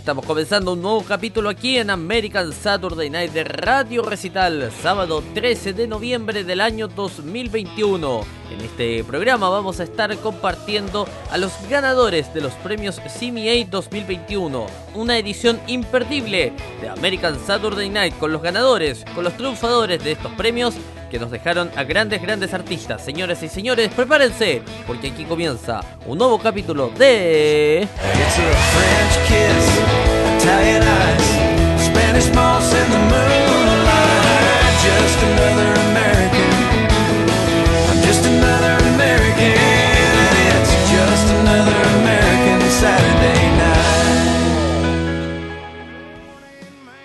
Estamos 0.00 0.24
comenzando 0.24 0.72
un 0.72 0.80
nuevo 0.80 1.02
capítulo 1.02 1.50
aquí 1.50 1.76
en 1.76 1.90
American 1.90 2.54
Saturday 2.54 3.10
Night 3.10 3.32
de 3.32 3.44
Radio 3.44 4.02
Recital, 4.02 4.72
sábado 4.82 5.22
13 5.34 5.74
de 5.74 5.86
noviembre 5.86 6.42
del 6.42 6.62
año 6.62 6.88
2021. 6.88 8.39
En 8.50 8.60
este 8.62 9.04
programa 9.04 9.48
vamos 9.48 9.78
a 9.78 9.84
estar 9.84 10.14
compartiendo 10.18 11.06
a 11.30 11.38
los 11.38 11.52
ganadores 11.68 12.34
de 12.34 12.40
los 12.40 12.52
premios 12.54 13.00
CMA 13.00 13.64
2021, 13.70 14.66
una 14.94 15.18
edición 15.18 15.60
imperdible 15.68 16.52
de 16.80 16.88
American 16.88 17.38
Saturday 17.46 17.88
Night 17.88 18.18
con 18.18 18.32
los 18.32 18.42
ganadores, 18.42 19.04
con 19.14 19.22
los 19.22 19.36
triunfadores 19.36 20.02
de 20.02 20.12
estos 20.12 20.32
premios 20.32 20.74
que 21.10 21.20
nos 21.20 21.30
dejaron 21.30 21.70
a 21.76 21.84
grandes, 21.84 22.20
grandes 22.20 22.52
artistas. 22.52 23.04
Señoras 23.04 23.42
y 23.42 23.48
señores, 23.48 23.90
prepárense, 23.94 24.62
porque 24.86 25.08
aquí 25.08 25.24
comienza 25.24 25.80
un 26.06 26.18
nuevo 26.18 26.38
capítulo 26.38 26.90
de... 26.96 27.86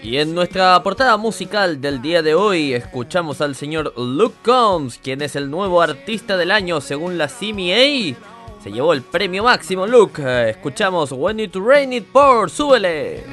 Y 0.05 0.19
en 0.19 0.35
nuestra 0.35 0.83
portada 0.83 1.17
musical 1.17 1.81
del 1.81 1.99
día 1.99 2.21
de 2.21 2.35
hoy 2.35 2.75
escuchamos 2.75 3.41
al 3.41 3.55
señor 3.55 3.91
Luke 3.97 4.35
Combs, 4.45 4.99
quien 4.99 5.23
es 5.23 5.35
el 5.35 5.49
nuevo 5.49 5.81
artista 5.81 6.37
del 6.37 6.51
año 6.51 6.79
según 6.79 7.17
la 7.17 7.27
CMA. 7.27 8.15
Se 8.63 8.71
llevó 8.71 8.93
el 8.93 9.01
premio 9.01 9.43
máximo, 9.43 9.87
Luke. 9.87 10.21
Escuchamos 10.51 11.11
When 11.11 11.39
It 11.39 11.55
Rain 11.55 11.91
It 11.91 12.05
Pour, 12.05 12.51
súbele. 12.51 13.23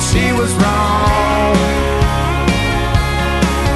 But 0.00 0.06
she 0.06 0.32
was 0.32 0.52
wrong. 0.54 1.56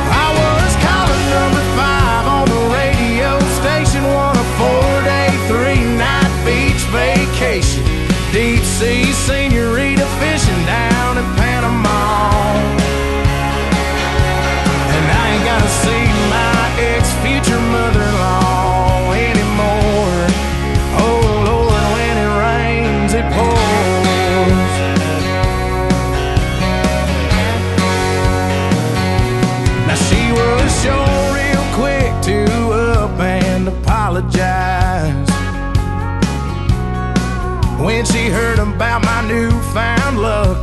I 0.09 0.29
was 0.41 0.73
calling 0.87 1.25
number 1.37 1.65
five 1.77 2.25
on 2.27 2.47
the 2.49 2.63
radio 2.73 3.39
station, 3.61 4.05
won 4.05 4.37
a 4.37 4.47
four 4.59 4.93
day, 5.05 5.31
three 5.49 5.85
night 5.97 6.33
beach 6.47 6.83
vacation. 6.93 7.85
Deep 8.33 8.63
sea 8.63 9.13
senorita 9.13 10.07
fishing 10.21 10.67
down 10.67 11.19
in 11.19 11.25
Panama. 11.37 12.04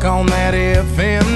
On 0.04 0.26
that 0.28 0.54
FM 0.54 1.31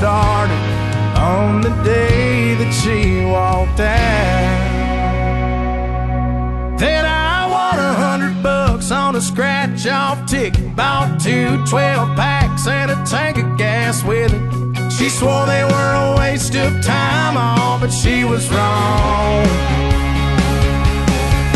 started 0.00 0.64
on 1.18 1.60
the 1.60 1.68
day 1.84 2.54
that 2.54 2.72
she 2.72 3.22
walked 3.26 3.80
out. 3.80 4.70
Then 6.78 7.04
I 7.04 7.46
won 7.46 7.78
a 7.78 7.92
hundred 7.92 8.42
bucks 8.42 8.90
on 8.90 9.14
a 9.14 9.20
scratch 9.20 9.86
off 9.86 10.24
ticket. 10.24 10.74
Bought 10.74 11.20
two 11.20 11.62
12 11.66 12.16
packs 12.16 12.66
and 12.66 12.90
a 12.90 13.04
tank 13.04 13.36
of 13.36 13.58
gas 13.58 14.02
with 14.02 14.32
it. 14.32 14.90
She 14.90 15.10
swore 15.10 15.44
they 15.44 15.64
were 15.64 15.92
a 16.06 16.16
waste 16.16 16.54
of 16.54 16.82
time, 16.82 17.36
all, 17.36 17.78
but 17.78 17.90
she 17.90 18.24
was 18.24 18.48
wrong. 18.48 19.44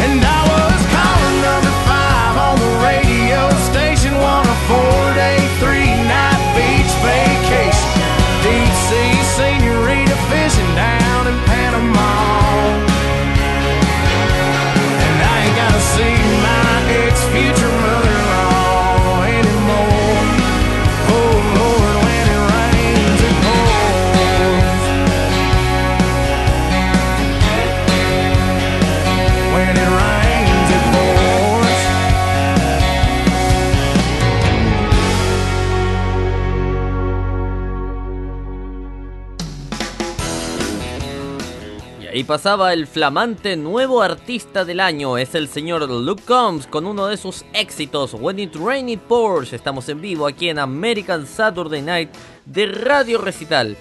And 0.05 0.21
I 0.21 0.41
was 0.53 0.81
calling 0.93 1.39
number 1.49 1.75
five 1.89 2.37
on 2.49 2.57
the 2.61 2.73
radio 2.85 3.41
station, 3.73 4.13
won 4.21 4.45
a 4.47 4.57
four 4.69 5.15
day, 5.15 5.54
senorita 9.37 10.15
fishing 10.31 10.75
down 10.77 11.27
in 11.27 11.37
Panama. 11.51 12.79
And 15.07 15.17
I 15.33 15.35
ain't 15.43 15.57
gotta 15.59 15.83
see 15.95 16.15
my 16.47 16.75
ex 17.03 17.19
future 17.35 17.74
ahí 42.15 42.23
pasaba 42.23 42.73
el 42.73 42.87
flamante 42.87 43.57
nuevo 43.57 44.01
artista 44.01 44.65
del 44.65 44.79
año, 44.79 45.19
es 45.19 45.35
el 45.35 45.49
señor 45.49 45.91
Luke 45.91 46.23
Combs 46.25 46.69
con 46.69 46.87
uno 46.87 47.09
de 47.09 47.17
sus 47.17 47.45
éxitos, 47.53 48.15
When 48.15 48.39
It 48.39 48.55
Rain 48.55 48.89
It 48.89 49.01
Pours. 49.01 49.53
Estamos 49.53 49.89
en 49.89 50.01
vivo 50.01 50.29
aquí 50.29 50.49
en 50.49 50.61
American 50.61 51.27
Saturday 51.27 51.83
Night 51.83 52.11
de 52.45 52.67
Radio 52.67 53.19
Recital. 53.19 53.77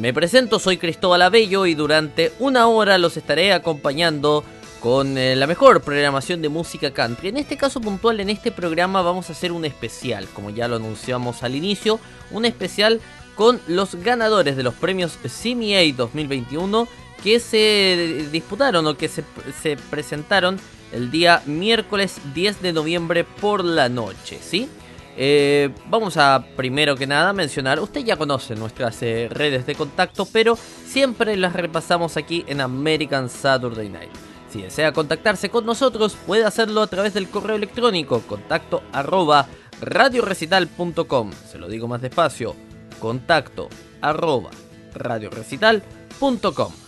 Me 0.00 0.14
presento, 0.14 0.58
soy 0.58 0.78
Cristóbal 0.78 1.20
Abello 1.20 1.66
y 1.66 1.74
durante 1.74 2.32
una 2.38 2.68
hora 2.68 2.96
los 2.96 3.18
estaré 3.18 3.52
acompañando 3.52 4.44
con 4.80 5.18
eh, 5.18 5.36
la 5.36 5.46
mejor 5.46 5.82
programación 5.82 6.40
de 6.40 6.48
música 6.48 6.90
country. 6.90 7.28
En 7.28 7.36
este 7.36 7.58
caso 7.58 7.82
puntual, 7.82 8.18
en 8.18 8.30
este 8.30 8.50
programa 8.50 9.02
vamos 9.02 9.28
a 9.28 9.32
hacer 9.34 9.52
un 9.52 9.66
especial, 9.66 10.26
como 10.32 10.48
ya 10.48 10.68
lo 10.68 10.76
anunciamos 10.76 11.42
al 11.42 11.54
inicio, 11.54 12.00
un 12.30 12.46
especial 12.46 13.02
con 13.34 13.60
los 13.66 13.96
ganadores 13.96 14.56
de 14.56 14.62
los 14.62 14.72
premios 14.72 15.18
CMA 15.22 15.94
2021 15.94 16.88
que 17.24 17.40
se 17.40 18.28
disputaron 18.30 18.86
o 18.86 18.96
que 18.98 19.08
se, 19.08 19.24
se 19.62 19.78
presentaron 19.88 20.60
el 20.92 21.10
día 21.10 21.42
miércoles 21.46 22.20
10 22.34 22.60
de 22.60 22.72
noviembre 22.74 23.24
por 23.24 23.64
la 23.64 23.88
noche, 23.88 24.38
¿sí? 24.40 24.68
Eh, 25.16 25.70
vamos 25.88 26.18
a 26.18 26.44
primero 26.54 26.96
que 26.96 27.06
nada 27.06 27.32
mencionar, 27.32 27.80
usted 27.80 28.04
ya 28.04 28.16
conoce 28.16 28.54
nuestras 28.56 29.02
eh, 29.02 29.28
redes 29.30 29.64
de 29.64 29.74
contacto, 29.74 30.26
pero 30.30 30.58
siempre 30.86 31.36
las 31.38 31.54
repasamos 31.54 32.18
aquí 32.18 32.44
en 32.46 32.60
American 32.60 33.30
Saturday 33.30 33.88
Night. 33.88 34.10
Si 34.50 34.60
desea 34.60 34.92
contactarse 34.92 35.48
con 35.48 35.64
nosotros, 35.64 36.16
puede 36.26 36.44
hacerlo 36.44 36.82
a 36.82 36.88
través 36.88 37.14
del 37.14 37.28
correo 37.28 37.56
electrónico 37.56 38.20
contacto 38.20 38.82
arroba 38.92 39.48
radiorecital.com. 39.80 41.32
Se 41.50 41.58
lo 41.58 41.68
digo 41.68 41.88
más 41.88 42.02
despacio, 42.02 42.54
contacto 43.00 43.70
arroba 44.02 44.50
radiorecital.com. 44.94 46.03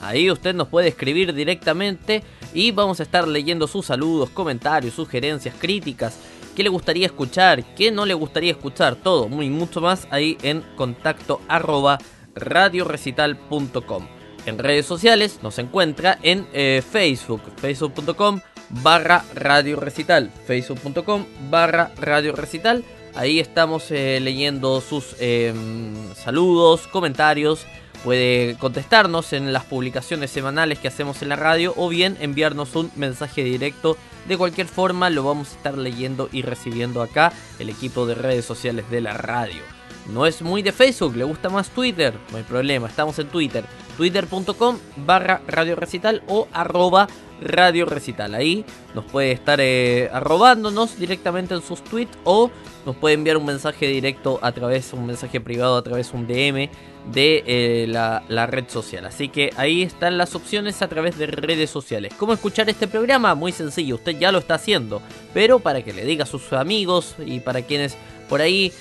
Ahí 0.01 0.31
usted 0.31 0.55
nos 0.55 0.69
puede 0.69 0.89
escribir 0.89 1.35
directamente 1.35 2.23
y 2.55 2.71
vamos 2.71 3.01
a 3.01 3.03
estar 3.03 3.27
leyendo 3.29 3.67
sus 3.67 3.87
saludos, 3.87 4.31
comentarios, 4.31 4.95
sugerencias, 4.95 5.55
críticas 5.59 6.19
qué 6.57 6.63
le 6.63 6.71
gustaría 6.71 7.07
escuchar, 7.07 7.63
qué 7.75 7.93
no 7.93 8.07
le 8.07 8.15
gustaría 8.15 8.51
escuchar, 8.51 8.97
todo, 8.97 9.29
muy 9.29 9.51
mucho 9.51 9.83
más 9.83 10.09
ahí 10.11 10.39
en 10.43 10.63
contacto 10.75 11.43
arroba 11.47 11.99
radiorecital.com. 12.35 14.09
En 14.47 14.59
redes 14.59 14.87
sociales 14.87 15.41
nos 15.43 15.59
encuentra 15.59 16.19
en 16.23 16.47
eh, 16.53 16.83
Facebook, 16.89 17.43
facebook.com 17.57 18.41
barra 18.71 19.25
radio 19.35 19.79
recital, 19.79 20.31
facebook.com 20.47 21.27
barra 21.51 21.93
radio 22.01 22.35
recital. 22.35 22.85
Ahí 23.15 23.39
estamos 23.39 23.91
eh, 23.91 24.19
leyendo 24.21 24.81
sus 24.81 25.17
em, 25.21 26.15
saludos, 26.15 26.87
comentarios. 26.87 27.67
Puede 28.07 28.55
contestarnos 28.59 29.33
en 29.33 29.53
las 29.53 29.65
publicaciones 29.65 30.31
semanales 30.31 30.79
que 30.79 30.87
hacemos 30.87 31.23
en 31.23 31.29
la 31.29 31.35
radio 31.35 31.75
o 31.77 31.89
bien 31.89 32.17
enviarnos 32.21 32.77
un 32.77 32.93
mensaje 32.95 33.43
directo 33.43 33.97
de 34.29 34.39
cualquier 34.39 34.69
forma 34.69 35.11
lo 35.11 35.25
vamos 35.25 35.49
a 35.49 35.57
estar 35.57 35.77
leyendo 35.77 36.29
y 36.31 36.43
recibiendo 36.43 37.03
acá 37.03 37.33
el 37.59 37.69
equipo 37.69 38.07
de 38.07 38.15
redes 38.15 38.45
sociales 38.45 38.89
de 38.91 39.01
la 39.01 39.15
radio. 39.15 39.76
No 40.13 40.27
es 40.27 40.43
muy 40.43 40.63
de 40.63 40.73
Facebook, 40.73 41.17
le 41.17 41.25
gusta 41.25 41.49
más 41.49 41.71
Twitter, 41.71 42.15
no 42.31 42.39
hay 42.39 42.45
problema, 42.45 42.87
estamos 42.87 43.19
en 43.19 43.29
Twitter, 43.29 43.65
twitter.com 43.97 44.79
barra 44.99 45.43
radio 45.49 45.75
recital 45.75 46.23
o 46.29 46.47
arroba 46.53 47.09
radio 47.41 47.87
recital. 47.87 48.35
Ahí 48.35 48.65
nos 48.95 49.05
puede 49.05 49.33
estar 49.33 49.61
eh, 49.61 50.09
arrobándonos 50.13 50.99
directamente 50.99 51.55
en 51.55 51.63
sus 51.63 51.83
tweets 51.83 52.17
o 52.25 52.51
nos 52.85 52.97
puede 52.97 53.15
enviar 53.15 53.37
un 53.37 53.47
mensaje 53.47 53.87
directo 53.89 54.39
a 54.43 54.53
través, 54.53 54.93
un 54.93 55.07
mensaje 55.07 55.41
privado 55.41 55.77
a 55.77 55.83
través 55.83 56.13
de 56.13 56.19
un 56.19 56.27
DM 56.27 56.71
de 57.13 57.87
la, 57.89 58.23
la, 58.29 58.47
red 58.47 58.69
social. 58.69 59.05
Así 59.07 59.29
que 59.29 59.51
ahí 59.57 59.83
están 59.83 60.19
las 60.19 60.35
opciones 60.35 60.83
a 60.83 60.89
través 60.89 61.19
de 61.19 61.27
redes 61.27 61.71
sociales. 61.71 62.15
¿Cómo 62.17 62.33
escuchar 62.33 62.69
este 62.69 62.89
programa? 62.89 63.35
Muy 63.35 63.53
sencillo, 63.53 63.97
usted 63.97 64.19
ya 64.19 64.33
lo 64.33 64.39
está 64.39 64.55
haciendo, 64.55 65.03
pero 65.35 65.59
para 65.59 65.83
que 65.83 65.93
le 65.93 66.05
diga 66.05 66.25
a 66.25 66.27
sus 66.27 66.53
amigos 66.53 67.17
y 67.25 67.41
para 67.41 67.63
quienes 67.63 67.97
por 68.29 68.41
ahí 68.41 68.73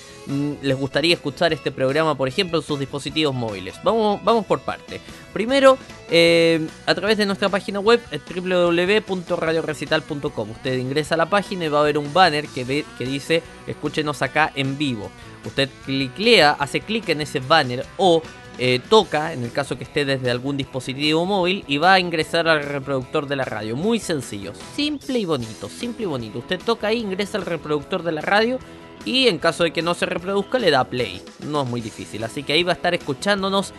les 0.62 0.76
gustaría 0.76 1.14
escuchar 1.14 1.52
este 1.52 1.70
programa, 1.70 2.16
por 2.16 2.26
ejemplo, 2.28 2.58
en 2.58 2.64
sus 2.64 2.78
dispositivos 2.78 3.34
móviles. 3.34 3.74
Vamos, 3.82 4.22
vamos 4.24 4.46
por 4.46 4.60
parte. 4.60 5.00
Primero, 5.32 5.76
eh, 6.10 6.66
a 6.86 6.94
través 6.94 7.18
de 7.18 7.26
nuestra 7.26 7.48
página 7.48 7.80
web 7.80 8.00
www.radiorecital.com. 8.10 10.50
Usted 10.50 10.78
ingresa 10.78 11.14
a 11.14 11.18
la 11.18 11.26
página 11.26 11.64
y 11.66 11.68
va 11.68 11.80
a 11.80 11.84
ver 11.84 11.98
un 11.98 12.12
banner 12.12 12.46
que, 12.48 12.64
ve, 12.64 12.84
que 12.98 13.04
dice 13.04 13.42
escúchenos 13.66 14.22
acá 14.22 14.52
en 14.54 14.78
vivo. 14.78 15.10
Usted 15.44 15.68
cliclea, 15.84 16.52
hace 16.52 16.80
clic 16.80 17.08
en 17.08 17.20
ese 17.20 17.40
banner 17.40 17.84
o 17.96 18.22
eh, 18.58 18.80
toca, 18.88 19.34
en 19.34 19.44
el 19.44 19.52
caso 19.52 19.76
que 19.76 19.84
esté 19.84 20.06
desde 20.06 20.30
algún 20.30 20.56
dispositivo 20.56 21.26
móvil, 21.26 21.62
y 21.68 21.76
va 21.76 21.92
a 21.94 22.00
ingresar 22.00 22.48
al 22.48 22.64
reproductor 22.64 23.26
de 23.26 23.36
la 23.36 23.44
radio. 23.44 23.76
Muy 23.76 23.98
sencillo, 23.98 24.54
simple 24.74 25.18
y 25.18 25.26
bonito, 25.26 25.68
simple 25.68 26.04
y 26.04 26.06
bonito. 26.06 26.38
Usted 26.38 26.58
toca 26.64 26.86
ahí, 26.88 27.00
ingresa 27.00 27.36
al 27.36 27.44
reproductor 27.44 28.02
de 28.02 28.12
la 28.12 28.22
radio 28.22 28.58
y 29.06 29.28
en 29.28 29.38
caso 29.38 29.64
de 29.64 29.72
que 29.72 29.80
no 29.80 29.94
se 29.94 30.04
reproduzca 30.04 30.58
le 30.58 30.70
da 30.70 30.84
play. 30.84 31.22
No 31.46 31.62
es 31.62 31.68
muy 31.68 31.80
difícil, 31.80 32.22
así 32.24 32.42
que 32.42 32.52
ahí 32.52 32.62
va 32.62 32.72
a 32.72 32.74
estar 32.74 32.92
escuchándonos 32.92 33.72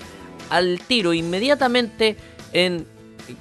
al 0.50 0.80
tiro 0.80 1.14
inmediatamente 1.14 2.16
en 2.54 2.88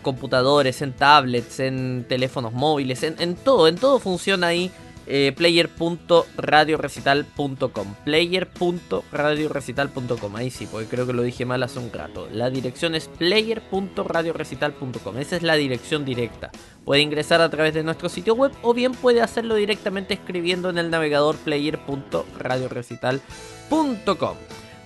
computadores, 0.03 0.83
en 0.83 0.93
tablets, 0.93 1.61
en 1.61 2.05
teléfonos 2.09 2.53
móviles, 2.53 3.05
en, 3.05 3.37
todo, 3.37 3.69
en 3.69 3.77
todo 3.77 4.01
funciona 4.01 4.49
ahí 4.49 4.71
eh, 5.07 5.33
player.radiorecital.com 5.37 7.95
player.radiorecital.com 8.05 10.37
ahí 10.37 10.51
sí, 10.51 10.67
porque 10.71 10.89
creo 10.89 11.07
que 11.07 11.13
lo 11.13 11.21
dije 11.23 11.45
mal 11.45 11.63
hace 11.63 11.79
un 11.79 11.93
rato. 11.93 12.27
La 12.33 12.49
dirección 12.51 12.95
es 12.95 13.09
player.radiorecital.com 13.09 15.19
esa 15.19 15.37
es 15.37 15.43
la 15.43 15.55
dirección 15.55 16.05
directa. 16.05 16.51
Puede 16.85 17.01
ingresar 17.03 17.41
a 17.41 17.49
través 17.49 17.75
de 17.75 17.83
nuestro 17.83 18.09
sitio 18.09 18.35
web 18.35 18.53
o 18.63 18.73
bien 18.75 18.93
puede 18.93 19.23
hacerlo 19.23 19.57
directamente 19.57 20.15
escribiendo 20.15 20.71
en 20.71 20.79
el 20.79 20.91
navegador 20.91 21.35
player.radiorecital.com 21.37 24.37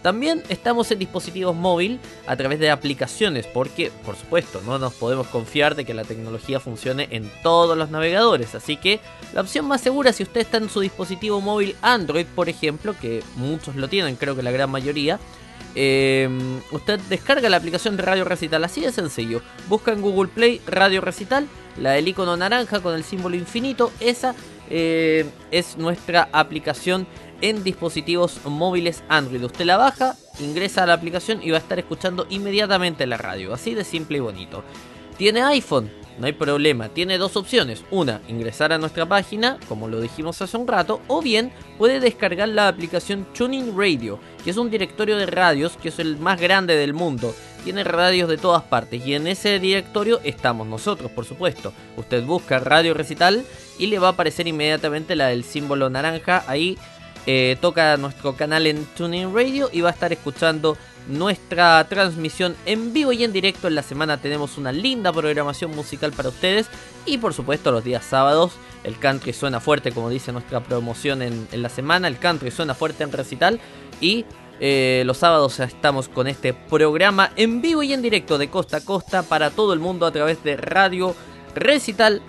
también 0.03 0.43
estamos 0.49 0.91
en 0.91 0.99
dispositivos 0.99 1.55
móviles 1.55 2.01
a 2.27 2.37
través 2.37 2.59
de 2.59 2.71
aplicaciones, 2.71 3.47
porque, 3.47 3.91
por 4.05 4.17
supuesto, 4.17 4.63
no 4.65 4.79
nos 4.79 4.95
podemos 4.95 5.27
confiar 5.27 5.75
de 5.75 5.85
que 5.85 5.95
la 5.95 6.05
tecnología 6.05 6.61
funcione 6.61 7.09
en 7.11 7.31
todos 7.43 7.77
los 7.77 7.91
navegadores. 7.91 8.55
Así 8.55 8.77
que 8.77 9.01
la 9.35 9.43
opción 9.43 9.67
más 9.67 9.81
segura, 9.81 10.13
si 10.13 10.23
usted 10.23 10.41
está 10.41 10.57
en 10.57 10.71
su 10.71 10.81
dispositivo 10.81 11.41
móvil 11.41 11.77
Android, 11.83 12.27
por 12.35 12.49
ejemplo, 12.49 12.95
que 12.99 13.23
muchos 13.37 13.77
lo 13.77 13.89
tienen, 13.89 14.17
creo 14.17 14.35
que 14.35 14.43
la 14.43 14.51
gran 14.51 14.71
mayoría, 14.71 15.19
eh, 15.75 16.29
usted 16.73 16.99
descarga 17.09 17.49
la 17.49 17.57
aplicación 17.57 17.97
de 17.97 18.03
Radio 18.03 18.25
Recital, 18.25 18.65
así 18.65 18.81
de 18.81 18.93
sencillo. 18.93 19.43
Busca 19.69 19.93
en 19.93 20.01
Google 20.01 20.31
Play 20.35 20.61
Radio 20.67 21.01
Recital, 21.01 21.47
la 21.77 21.93
del 21.93 22.09
icono 22.09 22.37
naranja 22.37 22.81
con 22.81 22.95
el 22.95 23.05
símbolo 23.05 23.37
infinito, 23.37 23.93
esa 24.01 24.35
eh, 24.69 25.27
es 25.51 25.77
nuestra 25.77 26.29
aplicación 26.33 27.07
en 27.41 27.63
dispositivos 27.65 28.41
móviles 28.45 29.03
Android. 29.09 29.45
Usted 29.45 29.65
la 29.65 29.77
baja, 29.77 30.17
ingresa 30.41 30.83
a 30.83 30.87
la 30.87 30.95
aplicación 30.95 31.41
y 31.43 31.51
va 31.51 31.59
a 31.59 31.61
estar 31.61 31.79
escuchando 31.79 32.27
inmediatamente 32.31 33.07
la 33.07 33.17
radio. 33.17 33.55
Así 33.55 33.75
de 33.75 33.85
simple 33.85 34.19
y 34.19 34.21
bonito. 34.21 34.63
¿Tiene 35.17 35.43
iPhone? 35.43 35.91
No 36.19 36.27
hay 36.27 36.33
problema. 36.33 36.91
Tiene 36.91 37.17
dos 37.17 37.37
opciones. 37.37 37.83
Una, 37.91 38.21
ingresar 38.29 38.73
a 38.73 38.79
nuestra 38.79 39.07
página, 39.07 39.59
como 39.69 39.89
lo 39.89 40.01
dijimos 40.01 40.41
hace 40.43 40.57
un 40.57 40.69
rato. 40.69 41.01
O 41.09 41.23
bien, 41.23 41.51
puede 41.79 41.99
descargar 41.99 42.49
la 42.51 42.69
aplicación 42.69 43.27
Tuning 43.33 43.77
Radio, 43.77 44.19
que 44.45 44.51
es 44.51 44.57
un 44.59 44.71
directorio 44.71 45.17
de 45.17 45.27
radios 45.27 45.79
que 45.79 45.89
es 45.89 45.99
el 45.99 46.19
más 46.19 46.39
grande 46.39 46.77
del 46.77 46.93
mundo. 46.93 47.35
Tiene 47.65 47.85
radios 47.85 48.29
de 48.29 48.39
todas 48.39 48.63
partes 48.63 49.07
y 49.07 49.15
en 49.15 49.27
ese 49.27 49.59
directorio 49.59 50.21
estamos 50.25 50.67
nosotros, 50.67 51.11
por 51.11 51.25
supuesto. 51.25 51.73
Usted 51.97 52.25
busca 52.25 52.59
Radio 52.59 52.95
Recital 52.95 53.45
y 53.79 53.87
le 53.87 53.99
va 53.99 54.09
a 54.09 54.13
aparecer 54.13 54.47
inmediatamente 54.47 55.17
la 55.17 55.29
del 55.29 55.45
símbolo 55.45 55.91
naranja 55.91 56.45
ahí 56.47 56.79
eh, 57.27 57.57
toca 57.61 57.97
nuestro 57.97 58.35
canal 58.35 58.67
en 58.67 58.85
Tuning 58.97 59.35
Radio 59.35 59.69
y 59.73 59.81
va 59.81 59.91
a 59.91 59.93
estar 59.93 60.13
escuchando 60.13 60.77
nuestra 61.09 61.87
transmisión 61.89 62.57
en 62.67 62.93
vivo 62.93 63.13
y 63.13 63.25
en 63.25 63.33
directo. 63.33 63.69
En 63.69 63.75
la 63.75 63.83
semana 63.83 64.19
tenemos 64.19 64.59
una 64.59 64.73
linda 64.73 65.13
programación 65.13 65.75
musical 65.75 66.13
para 66.13 66.29
ustedes 66.29 66.69
y 67.07 67.19
por 67.19 67.35
supuesto 67.35 67.73
los 67.73 67.85
días 67.85 68.05
sábados 68.05 68.53
el 68.85 68.99
country 68.99 69.33
suena 69.33 69.61
fuerte 69.61 69.93
como 69.93 70.09
dice 70.09 70.33
nuestra 70.33 70.61
promoción 70.61 71.23
en, 71.23 71.49
la 71.53 71.69
semana. 71.69 72.09
El 72.09 72.19
country 72.19 72.51
suena 72.51 72.75
fuerte 72.75 73.05
en 73.05 73.13
recital 73.13 73.61
y 74.01 74.25
eh, 74.61 75.03
los 75.07 75.19
sábados 75.19 75.59
estamos 75.61 76.09
con 76.09 76.27
este 76.27 76.53
programa 76.55 77.33
en 77.37 77.63
vivo 77.63 77.83
y 77.83 77.93
en 77.93 78.03
directo 78.03 78.39
de 78.39 78.49
costa 78.49 78.79
a 78.79 78.85
costa 78.85 79.23
para 79.23 79.51
todo 79.51 79.73
el 79.73 79.81
mundo 79.81 80.07
a 80.07 80.13
través 80.13 80.43
de 80.45 80.57
Radio 80.57 81.15
Recital 81.55 82.23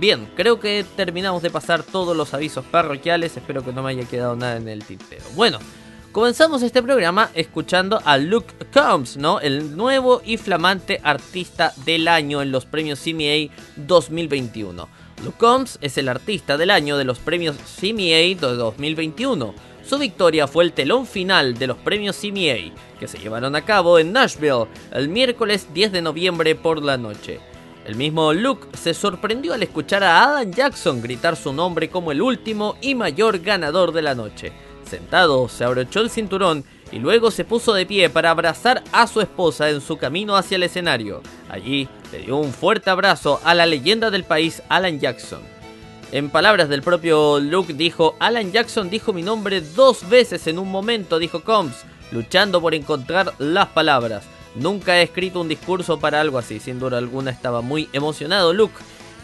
Bien, 0.00 0.28
creo 0.34 0.58
que 0.58 0.84
terminamos 0.96 1.40
de 1.42 1.50
pasar 1.50 1.84
todos 1.84 2.16
los 2.16 2.34
avisos 2.34 2.64
parroquiales. 2.64 3.36
Espero 3.36 3.64
que 3.64 3.72
no 3.72 3.82
me 3.82 3.90
haya 3.90 4.04
quedado 4.04 4.34
nada 4.34 4.56
en 4.56 4.68
el 4.68 4.84
tintero. 4.84 5.22
Bueno, 5.34 5.58
comenzamos 6.10 6.62
este 6.62 6.82
programa 6.82 7.30
escuchando 7.34 8.00
a 8.04 8.18
Luke 8.18 8.52
Combs, 8.72 9.16
¿no? 9.16 9.40
El 9.40 9.76
nuevo 9.76 10.20
y 10.24 10.36
flamante 10.36 11.00
artista 11.04 11.72
del 11.84 12.08
año 12.08 12.42
en 12.42 12.50
los 12.50 12.66
premios 12.66 13.00
CMA 13.00 13.54
2021. 13.76 14.88
Luke 15.22 15.38
Combs 15.38 15.78
es 15.80 15.96
el 15.96 16.08
artista 16.08 16.56
del 16.56 16.70
año 16.70 16.96
de 16.96 17.04
los 17.04 17.20
premios 17.20 17.56
CMA 17.80 18.34
de 18.40 18.56
2021. 18.56 19.54
Su 19.86 19.98
victoria 19.98 20.48
fue 20.48 20.64
el 20.64 20.72
telón 20.72 21.06
final 21.06 21.54
de 21.56 21.68
los 21.68 21.76
premios 21.76 22.16
CMA, 22.16 22.74
que 22.98 23.06
se 23.06 23.18
llevaron 23.18 23.54
a 23.54 23.64
cabo 23.64 23.98
en 23.98 24.12
Nashville 24.12 24.66
el 24.92 25.08
miércoles 25.08 25.68
10 25.72 25.92
de 25.92 26.02
noviembre 26.02 26.54
por 26.56 26.82
la 26.82 26.96
noche. 26.96 27.53
El 27.84 27.96
mismo 27.96 28.32
Luke 28.32 28.66
se 28.76 28.94
sorprendió 28.94 29.52
al 29.52 29.62
escuchar 29.62 30.02
a 30.04 30.22
Adam 30.22 30.50
Jackson 30.50 31.02
gritar 31.02 31.36
su 31.36 31.52
nombre 31.52 31.90
como 31.90 32.12
el 32.12 32.22
último 32.22 32.76
y 32.80 32.94
mayor 32.94 33.40
ganador 33.40 33.92
de 33.92 34.00
la 34.00 34.14
noche. 34.14 34.52
Sentado, 34.88 35.48
se 35.48 35.64
abrochó 35.64 36.00
el 36.00 36.08
cinturón 36.08 36.64
y 36.90 36.98
luego 36.98 37.30
se 37.30 37.44
puso 37.44 37.74
de 37.74 37.84
pie 37.84 38.08
para 38.08 38.30
abrazar 38.30 38.82
a 38.92 39.06
su 39.06 39.20
esposa 39.20 39.68
en 39.68 39.82
su 39.82 39.98
camino 39.98 40.34
hacia 40.36 40.56
el 40.56 40.62
escenario. 40.62 41.22
Allí 41.50 41.88
le 42.10 42.20
dio 42.20 42.36
un 42.36 42.52
fuerte 42.52 42.88
abrazo 42.88 43.40
a 43.44 43.54
la 43.54 43.66
leyenda 43.66 44.10
del 44.10 44.24
país 44.24 44.62
Alan 44.70 44.98
Jackson. 44.98 45.40
En 46.10 46.30
palabras 46.30 46.68
del 46.70 46.82
propio 46.82 47.38
Luke 47.38 47.74
dijo, 47.74 48.16
Alan 48.18 48.50
Jackson 48.52 48.88
dijo 48.88 49.12
mi 49.12 49.22
nombre 49.22 49.60
dos 49.60 50.08
veces 50.08 50.46
en 50.46 50.58
un 50.58 50.70
momento, 50.70 51.18
dijo 51.18 51.42
Combs, 51.42 51.84
luchando 52.12 52.60
por 52.60 52.74
encontrar 52.74 53.34
las 53.38 53.68
palabras. 53.68 54.24
Nunca 54.54 54.98
he 54.98 55.02
escrito 55.02 55.40
un 55.40 55.48
discurso 55.48 55.98
para 55.98 56.20
algo 56.20 56.38
así, 56.38 56.60
sin 56.60 56.78
duda 56.78 56.98
alguna 56.98 57.30
estaba 57.30 57.60
muy 57.60 57.88
emocionado 57.92 58.52
Luke. 58.52 58.74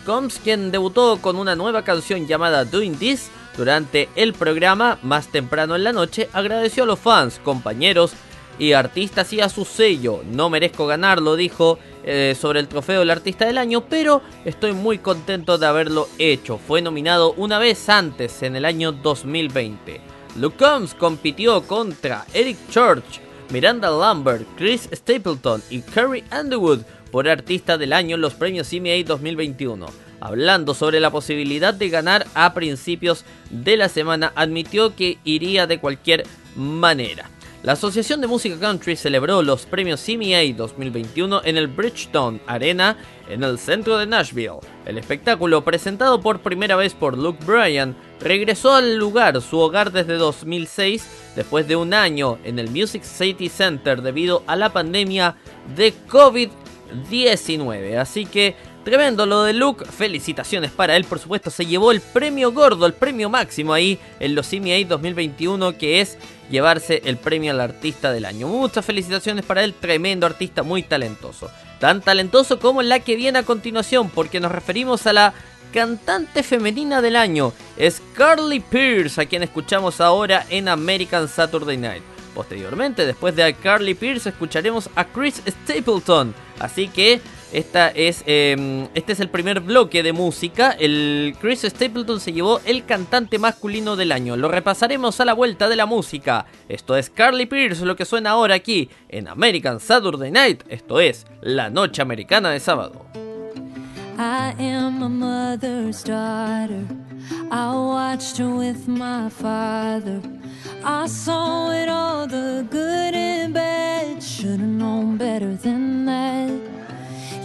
Combs, 0.04 0.40
quien 0.42 0.70
debutó 0.70 1.18
con 1.20 1.36
una 1.36 1.54
nueva 1.56 1.84
canción 1.84 2.26
llamada 2.26 2.64
Doing 2.64 2.96
This 2.96 3.30
durante 3.56 4.08
el 4.16 4.32
programa 4.32 4.98
más 5.02 5.28
temprano 5.28 5.76
en 5.76 5.84
la 5.84 5.92
noche, 5.92 6.28
agradeció 6.32 6.84
a 6.84 6.86
los 6.86 6.98
fans, 6.98 7.40
compañeros 7.44 8.12
y 8.58 8.72
artistas 8.72 9.32
y 9.32 9.40
a 9.40 9.48
su 9.48 9.64
sello. 9.64 10.22
No 10.30 10.50
merezco 10.50 10.86
ganarlo, 10.86 11.36
dijo 11.36 11.78
eh, 12.04 12.36
sobre 12.38 12.60
el 12.60 12.68
trofeo 12.68 13.00
del 13.00 13.10
artista 13.10 13.46
del 13.46 13.58
año, 13.58 13.84
pero 13.88 14.22
estoy 14.44 14.72
muy 14.72 14.98
contento 14.98 15.58
de 15.58 15.66
haberlo 15.66 16.08
hecho. 16.18 16.58
Fue 16.58 16.82
nominado 16.82 17.32
una 17.32 17.58
vez 17.58 17.88
antes, 17.88 18.42
en 18.42 18.56
el 18.56 18.64
año 18.64 18.92
2020. 18.92 20.00
Luke 20.36 20.56
Combs 20.56 20.94
compitió 20.94 21.62
contra 21.62 22.24
Eric 22.32 22.56
Church, 22.70 23.20
Miranda 23.50 23.90
Lambert, 23.90 24.46
Chris 24.56 24.88
Stapleton 24.92 25.60
y 25.70 25.80
Kerry 25.80 26.22
Underwood 26.30 26.82
por 27.10 27.28
Artista 27.28 27.76
del 27.76 27.92
Año 27.92 28.14
en 28.14 28.20
los 28.20 28.34
premios 28.34 28.68
CMA 28.68 29.02
2021. 29.04 29.86
Hablando 30.20 30.72
sobre 30.72 31.00
la 31.00 31.10
posibilidad 31.10 31.74
de 31.74 31.88
ganar 31.88 32.26
a 32.34 32.54
principios 32.54 33.24
de 33.50 33.76
la 33.76 33.88
semana, 33.88 34.32
admitió 34.36 34.94
que 34.94 35.18
iría 35.24 35.66
de 35.66 35.80
cualquier 35.80 36.24
manera. 36.54 37.28
La 37.62 37.72
Asociación 37.72 38.22
de 38.22 38.26
Música 38.26 38.58
Country 38.58 38.96
celebró 38.96 39.42
los 39.42 39.66
premios 39.66 40.02
CMA 40.02 40.56
2021 40.56 41.42
en 41.44 41.58
el 41.58 41.68
Bridgestone 41.68 42.40
Arena 42.46 42.96
en 43.28 43.44
el 43.44 43.58
centro 43.58 43.98
de 43.98 44.06
Nashville. 44.06 44.60
El 44.86 44.96
espectáculo, 44.96 45.62
presentado 45.62 46.22
por 46.22 46.40
primera 46.40 46.74
vez 46.76 46.94
por 46.94 47.18
Luke 47.18 47.44
Bryan, 47.44 47.94
regresó 48.18 48.72
al 48.72 48.96
lugar, 48.96 49.42
su 49.42 49.58
hogar 49.58 49.92
desde 49.92 50.14
2006, 50.14 51.06
después 51.36 51.68
de 51.68 51.76
un 51.76 51.92
año 51.92 52.38
en 52.44 52.58
el 52.58 52.70
Music 52.70 53.02
City 53.02 53.50
Center 53.50 54.00
debido 54.00 54.42
a 54.46 54.56
la 54.56 54.72
pandemia 54.72 55.36
de 55.76 55.92
COVID-19. 56.08 57.98
Así 57.98 58.24
que 58.24 58.56
Tremendo 58.84 59.26
lo 59.26 59.42
de 59.42 59.52
Luke, 59.52 59.84
felicitaciones 59.84 60.70
para 60.70 60.96
él, 60.96 61.04
por 61.04 61.18
supuesto, 61.18 61.50
se 61.50 61.66
llevó 61.66 61.92
el 61.92 62.00
premio 62.00 62.50
gordo, 62.50 62.86
el 62.86 62.94
premio 62.94 63.28
máximo 63.28 63.74
ahí 63.74 63.98
en 64.20 64.34
los 64.34 64.48
CMA 64.48 64.82
2021, 64.88 65.76
que 65.76 66.00
es 66.00 66.16
llevarse 66.50 67.02
el 67.04 67.18
premio 67.18 67.52
al 67.52 67.60
artista 67.60 68.10
del 68.10 68.24
año. 68.24 68.48
Muchas 68.48 68.86
felicitaciones 68.86 69.44
para 69.44 69.62
él, 69.64 69.74
tremendo 69.74 70.24
artista, 70.26 70.62
muy 70.62 70.82
talentoso. 70.82 71.50
Tan 71.78 72.00
talentoso 72.00 72.58
como 72.58 72.80
la 72.80 73.00
que 73.00 73.16
viene 73.16 73.40
a 73.40 73.42
continuación, 73.42 74.08
porque 74.08 74.40
nos 74.40 74.50
referimos 74.50 75.06
a 75.06 75.12
la 75.12 75.34
cantante 75.74 76.42
femenina 76.42 77.02
del 77.02 77.16
año, 77.16 77.52
es 77.76 78.00
Carly 78.14 78.60
Pierce, 78.60 79.20
a 79.20 79.26
quien 79.26 79.42
escuchamos 79.42 80.00
ahora 80.00 80.46
en 80.48 80.68
American 80.68 81.28
Saturday 81.28 81.76
Night. 81.76 82.02
Posteriormente, 82.34 83.04
después 83.04 83.36
de 83.36 83.52
Carly 83.54 83.94
Pierce, 83.94 84.30
escucharemos 84.30 84.88
a 84.94 85.04
Chris 85.04 85.42
Stapleton. 85.46 86.34
Así 86.58 86.88
que 86.88 87.20
esta 87.52 87.88
es, 87.88 88.22
em, 88.26 88.86
este 88.94 89.12
es 89.12 89.20
el 89.20 89.28
primer 89.28 89.60
bloque 89.60 90.02
de 90.02 90.12
música. 90.12 90.70
El 90.70 91.34
Chris 91.40 91.62
Stapleton 91.62 92.20
se 92.20 92.32
llevó 92.32 92.60
el 92.64 92.84
cantante 92.84 93.38
masculino 93.38 93.96
del 93.96 94.12
año. 94.12 94.36
Lo 94.36 94.48
repasaremos 94.48 95.20
a 95.20 95.24
la 95.24 95.34
vuelta 95.34 95.68
de 95.68 95.76
la 95.76 95.86
música. 95.86 96.46
Esto 96.68 96.96
es 96.96 97.10
Carly 97.10 97.46
Pierce, 97.46 97.84
lo 97.84 97.96
que 97.96 98.04
suena 98.04 98.30
ahora 98.30 98.54
aquí 98.54 98.88
en 99.08 99.26
American 99.26 99.80
Saturday 99.80 100.30
Night. 100.30 100.62
Esto 100.68 101.00
es 101.00 101.26
La 101.40 101.70
Noche 101.70 102.02
Americana 102.02 102.50
de 102.50 102.60
Sábado. 102.60 103.06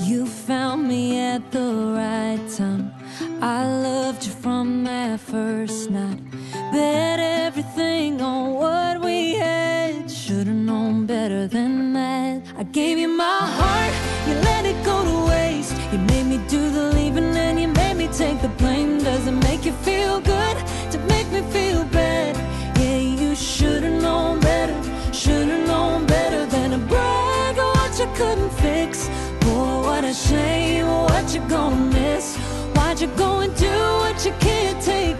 You 0.01 0.25
found 0.25 0.87
me 0.87 1.19
at 1.19 1.51
the 1.51 1.93
right 1.95 2.39
time. 2.57 2.93
I 3.41 3.65
loved 3.65 4.25
you 4.25 4.31
from 4.31 4.83
that 4.83 5.19
first 5.19 5.89
night. 5.89 6.19
Bet 6.71 7.19
everything 7.19 8.21
on 8.21 8.53
what 8.55 9.01
we 9.01 9.35
had. 9.35 10.11
Should've 10.11 10.47
known 10.47 11.05
better 11.05 11.47
than 11.47 11.93
that. 11.93 12.41
I 12.57 12.63
gave 12.63 12.97
you 12.97 13.07
my 13.07 13.39
heart, 13.59 13.93
you 14.27 14.33
let 14.49 14.65
it 14.65 14.83
go 14.83 15.03
to 15.03 15.29
waste. 15.29 15.73
You 15.91 15.99
made 15.99 16.25
me 16.25 16.39
do 16.49 16.69
the 16.69 16.93
leaving 16.93 17.35
and 17.37 17.59
you 17.59 17.69
made 17.69 17.95
me 17.95 18.07
take 18.07 18.41
the 18.41 18.49
blame. 18.49 18.99
Does 18.99 19.27
it 19.27 19.37
make 19.47 19.65
you 19.65 19.71
feel 19.71 20.19
good 20.19 20.57
gonna 31.49 31.75
miss? 31.93 32.37
Why'd 32.75 33.01
you 33.01 33.07
go 33.15 33.39
and 33.39 33.55
do 33.55 33.75
what 34.01 34.25
you 34.25 34.33
can't 34.39 34.81
take 34.83 35.14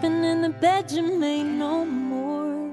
sleeping 0.00 0.24
in 0.24 0.42
the 0.42 0.48
bed 0.48 0.90
you 0.90 1.02
made 1.18 1.44
no 1.44 1.84
more. 1.84 2.70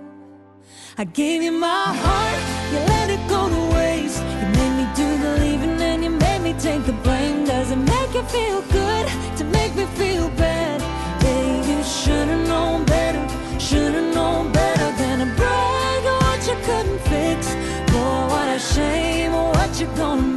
I 0.97 1.03
gave 1.03 1.41
you 1.43 1.51
my 1.51 1.85
heart, 2.03 2.41
you 2.71 2.79
let 2.93 3.09
it 3.09 3.21
go 3.27 3.49
to 3.49 3.75
waste. 3.75 4.21
You 4.39 4.47
made 4.57 4.75
me 4.79 4.85
do 4.95 5.07
the 5.23 5.31
leaving 5.41 5.81
and 5.81 6.03
you 6.03 6.09
made 6.09 6.41
me 6.41 6.53
take 6.53 6.85
the 6.85 6.93
blame. 7.05 7.45
Does 7.45 7.71
it 7.71 7.77
make 7.77 8.13
you 8.13 8.23
feel 8.23 8.61
good 8.71 9.05
to 9.37 9.43
make 9.43 9.75
me 9.75 9.85
feel 10.01 10.29
bad? 10.29 10.81
Yeah, 11.23 11.69
you 11.69 11.83
should've 11.83 12.47
known 12.47 12.85
better, 12.85 13.23
should've 13.59 14.13
known 14.15 14.51
better 14.51 14.89
than 14.97 15.19
to 15.19 15.29
brag 15.35 16.05
on 16.13 16.19
what 16.27 16.41
you 16.47 16.55
couldn't 16.67 17.01
fix. 17.11 17.55
Boy, 17.91 18.19
what 18.31 18.47
a 18.55 18.59
shame, 18.59 19.33
what 19.33 19.79
you 19.79 19.87
gonna 19.97 20.36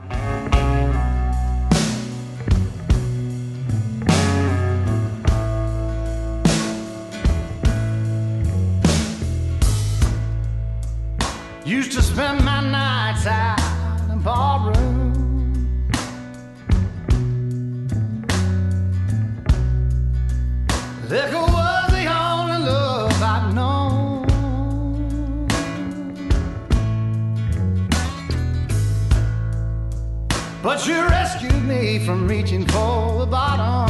But 30.63 30.85
you 30.85 31.01
rescued 31.07 31.63
me 31.65 31.97
from 32.05 32.27
reaching 32.27 32.67
for 32.67 33.17
the 33.17 33.25
bottom 33.25 33.89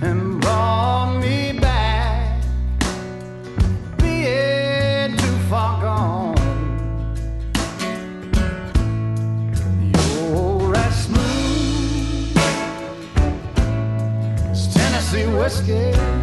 and 0.00 0.40
brought 0.40 1.18
me 1.20 1.58
back, 1.60 2.42
being 3.98 5.14
too 5.14 5.38
far 5.50 5.82
gone. 5.82 6.36
Your 9.92 10.74
ass 10.74 11.04
smooth 11.04 12.34
Tennessee 14.72 15.26
whiskey. 15.26 16.19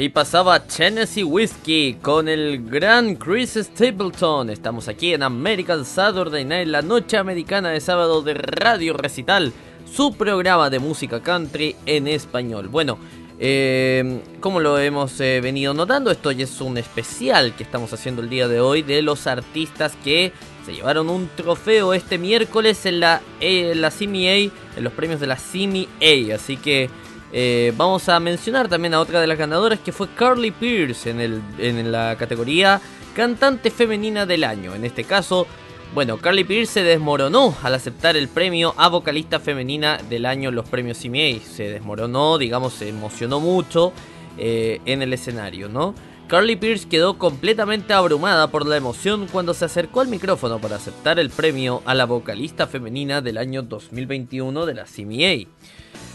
Ahí 0.00 0.08
pasaba 0.08 0.64
Tennessee 0.64 1.24
Whiskey 1.24 1.98
con 2.00 2.26
el 2.26 2.64
gran 2.70 3.16
Chris 3.16 3.58
Stapleton. 3.60 4.48
Estamos 4.48 4.88
aquí 4.88 5.12
en 5.12 5.22
American 5.22 5.84
Saturday 5.84 6.42
Night, 6.42 6.68
la 6.68 6.80
noche 6.80 7.18
americana 7.18 7.68
de 7.68 7.82
sábado 7.82 8.22
de 8.22 8.32
Radio 8.32 8.94
Recital, 8.94 9.52
su 9.84 10.14
programa 10.14 10.70
de 10.70 10.78
música 10.78 11.20
country 11.22 11.76
en 11.84 12.08
español. 12.08 12.68
Bueno, 12.68 12.96
eh, 13.38 14.22
como 14.40 14.60
lo 14.60 14.78
hemos 14.78 15.20
eh, 15.20 15.42
venido 15.42 15.74
notando, 15.74 16.10
esto 16.10 16.32
ya 16.32 16.44
es 16.44 16.60
un 16.62 16.78
especial 16.78 17.54
que 17.54 17.62
estamos 17.62 17.92
haciendo 17.92 18.22
el 18.22 18.30
día 18.30 18.48
de 18.48 18.58
hoy 18.58 18.80
de 18.80 19.02
los 19.02 19.26
artistas 19.26 19.92
que 20.02 20.32
se 20.64 20.72
llevaron 20.72 21.10
un 21.10 21.28
trofeo 21.36 21.92
este 21.92 22.16
miércoles 22.16 22.86
en 22.86 23.00
la, 23.00 23.20
eh, 23.38 23.72
en 23.74 24.50
en 24.76 24.84
los 24.84 24.92
premios 24.94 25.20
de 25.20 25.26
la 25.26 25.36
CIMI-A. 25.36 26.34
Así 26.34 26.56
que 26.56 26.88
eh, 27.32 27.72
vamos 27.76 28.08
a 28.08 28.18
mencionar 28.20 28.68
también 28.68 28.94
a 28.94 29.00
otra 29.00 29.20
de 29.20 29.26
las 29.26 29.38
ganadoras 29.38 29.78
que 29.78 29.92
fue 29.92 30.08
Carly 30.14 30.50
Pierce 30.50 31.10
en, 31.10 31.20
el, 31.20 31.42
en 31.58 31.92
la 31.92 32.16
categoría 32.16 32.80
Cantante 33.14 33.70
Femenina 33.70 34.26
del 34.26 34.44
Año. 34.44 34.74
En 34.74 34.84
este 34.84 35.04
caso, 35.04 35.46
bueno, 35.94 36.18
Carly 36.18 36.44
Pierce 36.44 36.72
se 36.72 36.82
desmoronó 36.82 37.56
al 37.62 37.74
aceptar 37.74 38.16
el 38.16 38.28
premio 38.28 38.74
a 38.76 38.88
vocalista 38.88 39.40
femenina 39.40 39.98
del 40.08 40.26
año 40.26 40.50
en 40.50 40.54
los 40.54 40.68
premios 40.68 40.98
CMA. 40.98 41.44
Se 41.44 41.68
desmoronó, 41.68 42.38
digamos, 42.38 42.74
se 42.74 42.88
emocionó 42.88 43.40
mucho 43.40 43.92
eh, 44.38 44.80
en 44.86 45.02
el 45.02 45.12
escenario, 45.12 45.68
¿no? 45.68 45.94
Carly 46.28 46.54
Pierce 46.54 46.88
quedó 46.88 47.18
completamente 47.18 47.92
abrumada 47.92 48.52
por 48.52 48.64
la 48.64 48.76
emoción 48.76 49.26
cuando 49.32 49.52
se 49.52 49.64
acercó 49.64 50.00
al 50.00 50.06
micrófono 50.06 50.60
para 50.60 50.76
aceptar 50.76 51.18
el 51.18 51.28
premio 51.28 51.82
a 51.84 51.94
la 51.94 52.06
vocalista 52.06 52.68
femenina 52.68 53.20
del 53.20 53.36
año 53.36 53.62
2021 53.62 54.66
de 54.66 54.74
la 54.74 54.84
CMA. 54.84 55.50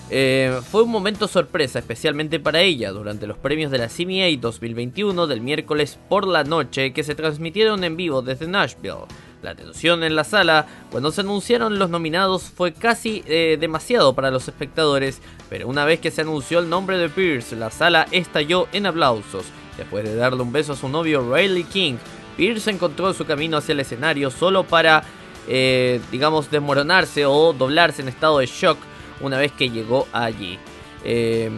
Eh, 0.10 0.62
fue 0.70 0.84
un 0.84 0.92
momento 0.92 1.28
sorpresa, 1.28 1.80
especialmente 1.80 2.40
para 2.40 2.62
ella, 2.62 2.92
durante 2.92 3.26
los 3.26 3.38
premios 3.38 3.72
de 3.72 3.80
la 3.80 3.88
CMA 3.88 4.40
2021 4.40 5.26
del 5.26 5.42
miércoles 5.42 5.98
por 6.08 6.28
la 6.28 6.44
noche 6.44 6.94
que 6.94 7.04
se 7.04 7.16
transmitieron 7.16 7.84
en 7.84 7.98
vivo 7.98 8.22
desde 8.22 8.48
Nashville. 8.48 9.06
La 9.42 9.56
tensión 9.56 10.04
en 10.04 10.16
la 10.16 10.24
sala 10.24 10.68
cuando 10.92 11.12
se 11.12 11.22
anunciaron 11.22 11.80
los 11.80 11.90
nominados 11.90 12.44
fue 12.44 12.74
casi 12.74 13.24
eh, 13.28 13.58
demasiado 13.60 14.14
para 14.14 14.32
los 14.32 14.48
espectadores, 14.48 15.22
pero 15.50 15.68
una 15.68 15.86
vez 15.86 16.00
que 16.00 16.12
se 16.12 16.22
anunció 16.22 16.60
el 16.60 16.70
nombre 16.70 16.98
de 16.98 17.10
Pierce, 17.10 17.56
la 17.56 17.72
sala 17.72 18.08
estalló 18.12 18.68
en 18.74 18.86
aplausos. 18.86 19.46
Después 19.78 20.04
de 20.04 20.16
darle 20.16 20.42
un 20.42 20.52
beso 20.52 20.74
a 20.74 20.78
su 20.78 20.88
novio 20.88 21.34
Riley 21.34 21.64
King, 21.64 21.96
Pierce 22.38 22.72
encontró 22.72 23.14
su 23.14 23.26
camino 23.26 23.58
hacia 23.58 23.74
el 23.74 23.80
escenario 23.80 24.32
solo 24.32 24.64
para, 24.64 25.04
eh, 25.48 26.00
digamos, 26.12 26.50
desmoronarse 26.50 27.26
o 27.26 27.54
doblarse 27.54 28.02
en 28.02 28.08
estado 28.08 28.40
de 28.40 28.46
shock 28.46 28.78
una 29.22 29.38
vez 29.38 29.52
que 29.52 29.70
llegó 29.70 30.08
allí. 30.12 30.58
Eh, 31.04 31.50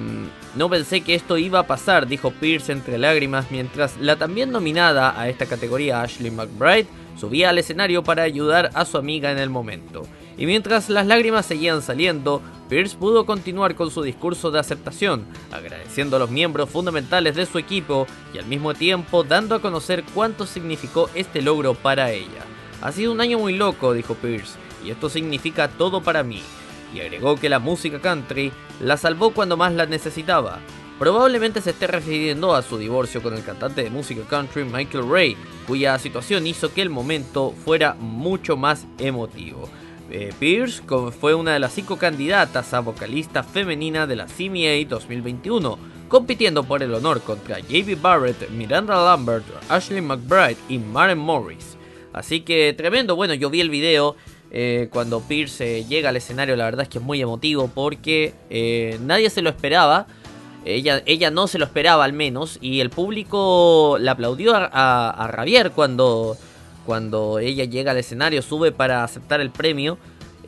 no 0.56 0.70
pensé 0.70 1.02
que 1.02 1.15
esto 1.15 1.38
iba 1.38 1.60
a 1.60 1.67
pasar, 1.67 2.08
dijo 2.08 2.32
Pierce 2.32 2.72
entre 2.72 2.98
lágrimas, 2.98 3.52
mientras 3.52 3.98
la 3.98 4.15
también 4.15 4.52
nominada 4.52 5.20
a 5.20 5.30
esta 5.30 5.46
categoría 5.46 6.02
Ashley 6.02 6.32
McBride 6.32 6.88
subía 7.17 7.50
al 7.50 7.58
escenario 7.58 8.04
para 8.04 8.24
ayudar 8.24 8.72
a 8.74 8.86
su 8.86 8.98
amiga 8.98 9.32
en 9.32 9.38
el 9.38 9.50
momento. 9.50 10.04
Y 10.38 10.46
mientras 10.46 10.89
las 10.89 11.08
lágrimas 11.08 11.46
seguían 11.46 11.82
saliendo, 11.82 12.41
Pierce 12.70 12.96
pudo 12.96 13.26
continuar 13.26 13.76
con 13.76 13.89
su 13.89 14.04
discurso 14.04 14.52
de 14.52 14.60
aceptación, 14.60 15.26
agradeciendo 15.52 16.15
a 16.17 16.20
los 16.20 16.30
miembros 16.30 16.70
fundamentales 16.70 17.36
de 17.36 17.46
su 17.46 17.58
equipo 17.58 18.06
y 18.34 18.38
al 18.38 18.46
mismo 18.46 18.74
tiempo 18.74 19.24
dando 19.24 19.56
a 19.56 19.62
conocer 19.62 20.04
cuánto 20.13 20.46
significó 20.46 21.10
este 21.15 21.41
logro 21.41 21.74
para 21.74 22.12
ella. 22.12 22.46
Ha 22.82 22.91
sido 22.91 23.12
un 23.12 23.22
año 23.22 23.39
muy 23.39 23.54
loco, 23.54 23.93
dijo 23.93 24.13
Pierce, 24.13 24.58
y 24.86 24.91
esto 24.91 25.10
significa 25.10 25.67
todo 25.67 26.02
para 26.02 26.22
mí. 26.22 26.41
Y 26.93 27.02
agregó 27.02 27.36
que 27.36 27.50
la 27.50 27.60
música 27.60 28.00
country 28.00 28.52
la 28.82 28.97
salvó 28.97 29.32
cuando 29.32 29.58
más 29.58 29.73
la 29.73 29.86
necesitaba. 29.86 30.60
Probablemente 31.00 31.62
se 31.62 31.69
esté 31.69 31.86
refiriendo 31.86 32.56
a 32.56 32.63
su 32.63 32.78
divorcio 32.78 33.21
con 33.21 33.36
el 33.36 33.43
cantante 33.43 33.84
de 33.84 33.91
música 33.91 34.23
country 34.28 34.63
Michael 34.63 35.10
Ray, 35.10 35.38
cuya 35.67 36.00
situación 36.00 36.47
hizo 36.47 36.73
que 36.73 36.82
el 36.82 36.89
momento 36.89 37.54
fuera 37.63 37.93
mucho 37.93 38.58
más 38.58 38.88
emotivo. 38.97 39.69
Eh, 40.10 40.34
Pierce 40.39 40.82
fue 41.19 41.36
una 41.36 41.54
de 41.54 41.60
las 41.60 41.73
cinco 41.73 41.97
candidatas 41.97 42.73
a 42.73 42.80
vocalista 42.80 43.43
femenina 43.43 44.08
de 44.08 44.15
la 44.15 44.26
CMA 44.26 44.88
2021, 44.88 45.78
compitiendo 46.08 46.63
por 46.63 46.82
el 46.82 46.93
honor 46.93 47.21
contra 47.21 47.58
J.B. 47.58 47.95
Barrett, 47.95 48.50
Miranda 48.50 48.95
Lambert, 48.95 49.45
Ashley 49.69 50.02
McBride 50.02 50.58
y 50.69 50.80
Maren 50.80 51.19
Morris. 51.19 51.78
Así 52.13 52.41
que 52.41 52.73
tremendo, 52.73 53.15
bueno, 53.15 53.34
yo 53.34 53.50
vi 53.50 53.62
el 53.62 53.69
video 53.69 54.15
eh, 54.51 54.89
cuando 54.91 55.21
Pierce 55.21 55.86
llega 55.86 56.10
al 56.10 56.15
escenario, 56.15 56.55
la 56.55 56.65
verdad 56.65 56.83
es 56.83 56.89
que 56.89 56.97
es 56.97 57.03
muy 57.03 57.21
emotivo 57.21 57.69
porque 57.73 58.33
eh, 58.49 58.97
nadie 59.01 59.29
se 59.29 59.41
lo 59.41 59.49
esperaba. 59.49 60.07
Ella, 60.65 61.01
ella 61.05 61.31
no 61.31 61.47
se 61.47 61.60
lo 61.60 61.65
esperaba 61.65 62.03
al 62.03 62.12
menos 62.13 62.57
y 62.62 62.81
el 62.81 62.89
público 62.89 63.97
la 63.99 64.12
aplaudió 64.12 64.53
a, 64.53 64.69
a, 64.71 65.10
a 65.10 65.27
rabiar 65.27 65.71
cuando, 65.71 66.36
cuando 66.86 67.39
ella 67.39 67.63
llega 67.63 67.91
al 67.91 67.97
escenario, 67.97 68.41
sube 68.41 68.71
para 68.71 69.03
aceptar 69.03 69.39
el 69.39 69.49
premio. 69.49 69.97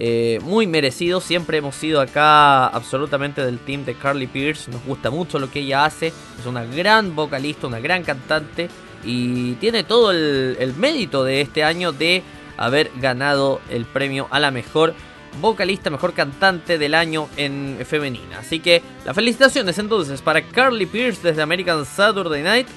Eh, 0.01 0.39
muy 0.43 0.65
merecido, 0.65 1.19
siempre 1.19 1.57
hemos 1.57 1.75
sido 1.75 1.99
acá 1.99 2.67
absolutamente 2.67 3.45
del 3.45 3.59
team 3.59 3.83
de 3.83 3.95
Carly 3.95 4.27
Pierce, 4.27 4.71
nos 4.71 4.81
gusta 4.85 5.09
mucho 5.09 5.39
lo 5.39 5.51
que 5.51 5.59
ella 5.59 5.83
hace, 5.83 6.07
es 6.07 6.45
una 6.45 6.63
gran 6.63 7.17
vocalista, 7.17 7.67
una 7.67 7.81
gran 7.81 8.03
cantante 8.03 8.69
y 9.03 9.55
tiene 9.55 9.83
todo 9.83 10.11
el, 10.11 10.55
el 10.57 10.73
mérito 10.75 11.25
de 11.25 11.41
este 11.41 11.65
año 11.65 11.91
de 11.91 12.23
haber 12.59 12.91
ganado 12.97 13.61
el 13.69 13.85
premio 13.85 14.27
a 14.31 14.39
la 14.39 14.51
mejor 14.51 14.93
vocalista, 15.41 15.89
mejor 15.89 16.13
cantante 16.13 16.77
del 16.77 16.93
año 16.93 17.29
en 17.37 17.77
femenina. 17.85 18.39
Así 18.39 18.59
que 18.59 18.81
las 19.05 19.15
felicitaciones 19.15 19.77
entonces 19.77 20.21
para 20.21 20.41
Carly 20.41 20.85
Pierce 20.85 21.21
desde 21.21 21.41
American 21.41 21.85
Saturday 21.85 22.43
Night. 22.43 22.67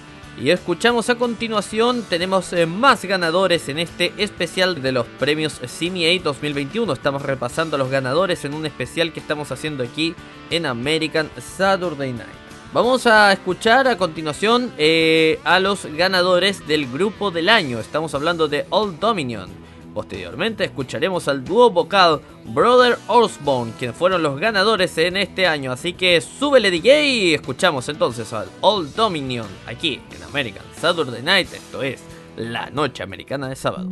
Y 0.40 0.49
escuchamos 0.49 1.11
a 1.11 1.16
continuación, 1.16 2.05
tenemos 2.09 2.55
eh, 2.55 2.64
más 2.64 3.05
ganadores 3.05 3.68
en 3.68 3.79
este 3.79 4.14
especial 4.16 4.81
de 4.81 4.90
los 4.90 5.07
premios 5.07 5.61
CMA 5.61 6.23
2021. 6.25 6.90
Estamos 6.90 7.21
repasando 7.21 7.77
a 7.77 7.79
los 7.79 7.90
ganadores 7.90 8.42
en 8.47 8.55
un 8.55 8.64
especial 8.64 9.12
que 9.12 9.21
estamos 9.21 9.53
haciendo 9.53 9.85
aquí 9.85 10.14
en 10.51 10.64
American 10.64 11.29
Saturday 11.37 12.14
Night. 12.14 12.31
Vamos 12.73 13.07
a 13.07 13.31
escuchar 13.31 13.87
a 13.87 13.99
continuación 13.99 14.73
eh, 14.79 15.38
a 15.45 15.61
los 15.61 15.85
ganadores 15.85 16.66
del 16.66 16.90
grupo 16.90 17.31
del 17.31 17.51
año. 17.51 17.79
Estamos 17.79 18.14
hablando 18.14 18.49
de 18.49 18.64
Old 18.71 18.99
Dominion. 18.99 19.51
Posteriormente 19.94 20.64
escucharemos 20.64 21.28
al 21.28 21.44
dúo 21.44 21.70
vocal 21.70 22.20
Brother 22.46 22.98
Osborne, 23.09 23.72
quienes 23.78 23.96
fueron 23.96 24.22
los 24.22 24.40
ganadores 24.40 24.96
en 24.98 25.16
este 25.16 25.46
año. 25.46 25.70
Así 25.70 25.92
que 25.92 26.20
súbele 26.20 26.70
DJ 26.70 27.07
y 27.07 27.35
escuchamos 27.35 27.88
entonces 27.88 28.33
al 28.33 28.48
Old 28.62 28.94
Dominion 28.94 29.46
aquí 29.66 30.00
en 30.14 30.22
American 30.22 30.64
Saturday 30.81 31.22
Night. 31.22 31.52
Esto 31.52 31.83
es 31.83 32.00
la 32.37 32.70
noche 32.70 33.02
americana 33.02 33.48
de 33.48 33.57
sábado. 33.57 33.90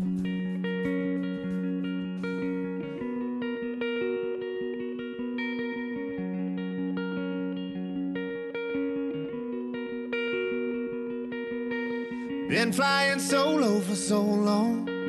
Been 12.48 12.72
flying 12.72 13.20
solo 13.20 13.80
for 13.80 13.94
so 13.94 14.20
long. 14.20 14.99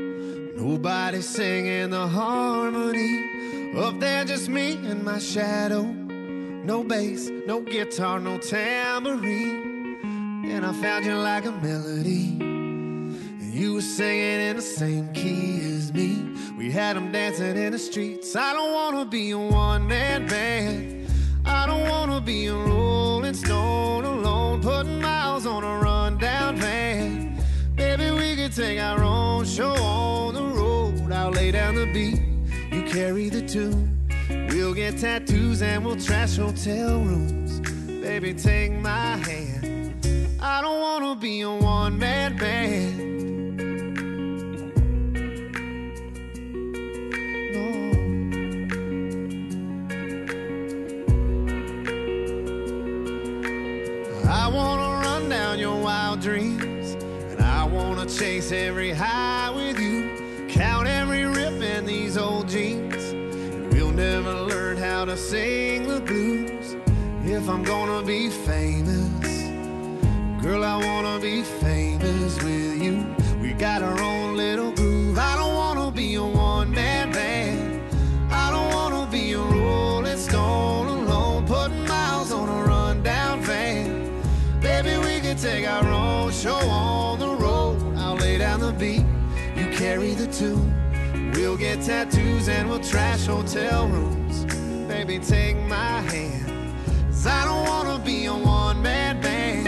Nobody 0.55 1.21
singing 1.21 1.91
the 1.91 2.07
harmony. 2.07 3.73
Up 3.77 3.99
there, 3.99 4.25
just 4.25 4.49
me 4.49 4.73
and 4.73 5.03
my 5.03 5.17
shadow. 5.17 5.83
No 5.83 6.83
bass, 6.83 7.29
no 7.47 7.61
guitar, 7.61 8.19
no 8.19 8.37
tambourine. 8.37 9.99
And 10.45 10.65
I 10.65 10.73
found 10.73 11.05
you 11.05 11.15
like 11.15 11.45
a 11.45 11.51
melody. 11.51 12.37
And 12.41 13.53
you 13.53 13.75
were 13.75 13.81
singing 13.81 14.41
in 14.41 14.57
the 14.57 14.61
same 14.61 15.11
key 15.13 15.61
as 15.75 15.93
me. 15.93 16.35
We 16.57 16.69
had 16.69 16.97
them 16.97 17.11
dancing 17.11 17.55
in 17.55 17.71
the 17.71 17.79
streets. 17.79 18.35
I 18.35 18.53
don't 18.53 18.73
wanna 18.73 19.05
be 19.05 19.31
a 19.31 19.37
one 19.37 19.87
man 19.87 20.27
band. 20.27 21.07
I 21.45 21.65
don't 21.65 21.87
wanna 21.89 22.19
be 22.21 22.47
a 22.47 22.55
rolling 22.55 23.33
stone 23.33 24.03
alone, 24.03 24.61
putting 24.61 25.01
miles 25.01 25.45
on 25.45 25.63
a 25.63 25.79
rundown 25.79 26.57
van. 26.57 27.41
Baby, 27.75 28.11
we 28.11 28.35
could 28.35 28.53
take 28.53 28.79
our 28.79 29.01
own 29.01 29.45
show 29.45 29.73
on 29.73 30.20
lay 31.41 31.49
down 31.49 31.73
the 31.73 31.87
beat, 31.87 32.21
you 32.71 32.83
carry 32.83 33.27
the 33.27 33.41
tune. 33.41 33.97
We'll 34.49 34.75
get 34.75 34.99
tattoos 34.99 35.63
and 35.63 35.83
we'll 35.83 35.99
trash 35.99 36.37
hotel 36.37 36.99
rooms. 36.99 37.59
Baby, 37.87 38.35
take 38.35 38.71
my 38.73 39.17
hand. 39.17 39.95
I 40.39 40.61
don't 40.61 40.79
wanna 40.79 41.15
be 41.15 41.41
a 41.41 41.49
one 41.49 41.97
man 41.97 42.37
band. 42.37 43.09
I 54.29 54.47
wanna 54.47 54.89
run 55.05 55.27
down 55.27 55.57
your 55.57 55.81
wild 55.81 56.21
dreams, 56.21 56.87
and 57.31 57.41
I 57.41 57.63
wanna 57.63 58.05
chase 58.05 58.51
every 58.51 58.91
high 58.91 59.40
how 65.01 65.05
to 65.05 65.17
sing 65.17 65.87
the 65.87 65.99
blues. 65.99 66.75
If 67.25 67.49
I'm 67.49 67.63
gonna 67.63 68.05
be 68.05 68.29
famous, 68.29 69.09
girl, 70.43 70.63
I 70.63 70.77
wanna 70.77 71.19
be 71.19 71.41
famous 71.41 72.35
with 72.43 72.79
you. 72.79 73.07
We 73.41 73.53
got 73.53 73.81
our 73.81 73.99
own 73.99 74.37
little 74.37 74.71
groove. 74.71 75.17
I 75.17 75.35
don't 75.37 75.55
wanna 75.55 75.89
be 75.89 76.13
a 76.13 76.23
one 76.23 76.69
man 76.69 77.11
band. 77.11 77.81
I 78.31 78.51
don't 78.51 78.71
wanna 78.75 79.09
be 79.09 79.33
a 79.33 79.39
rolling 79.39 80.19
stone 80.19 80.85
alone, 80.85 81.47
putting 81.47 81.87
miles 81.87 82.31
on 82.31 82.47
a 82.47 82.63
rundown 82.63 83.41
van. 83.41 84.21
Baby, 84.61 84.97
we 84.99 85.19
could 85.19 85.39
take 85.39 85.67
our 85.67 85.87
own 85.87 86.31
show 86.31 86.61
on 86.69 87.17
the 87.17 87.33
road. 87.43 87.77
I'll 87.97 88.17
lay 88.17 88.37
down 88.37 88.59
the 88.59 88.71
beat, 88.71 89.05
you 89.55 89.65
carry 89.75 90.13
the 90.13 90.27
tune. 90.27 90.71
We'll 91.33 91.57
get 91.57 91.81
tattoos 91.81 92.49
and 92.49 92.69
we'll 92.69 92.83
trash 92.83 93.25
hotel 93.25 93.87
rooms. 93.87 94.20
Baby, 94.91 95.19
take 95.19 95.55
my 95.67 96.01
hand. 96.01 96.75
Cause 97.07 97.25
I 97.25 97.45
don't 97.45 97.65
wanna 97.65 97.97
be 98.03 98.25
a 98.25 98.33
one 98.33 98.81
man 98.81 99.21
band. 99.21 99.65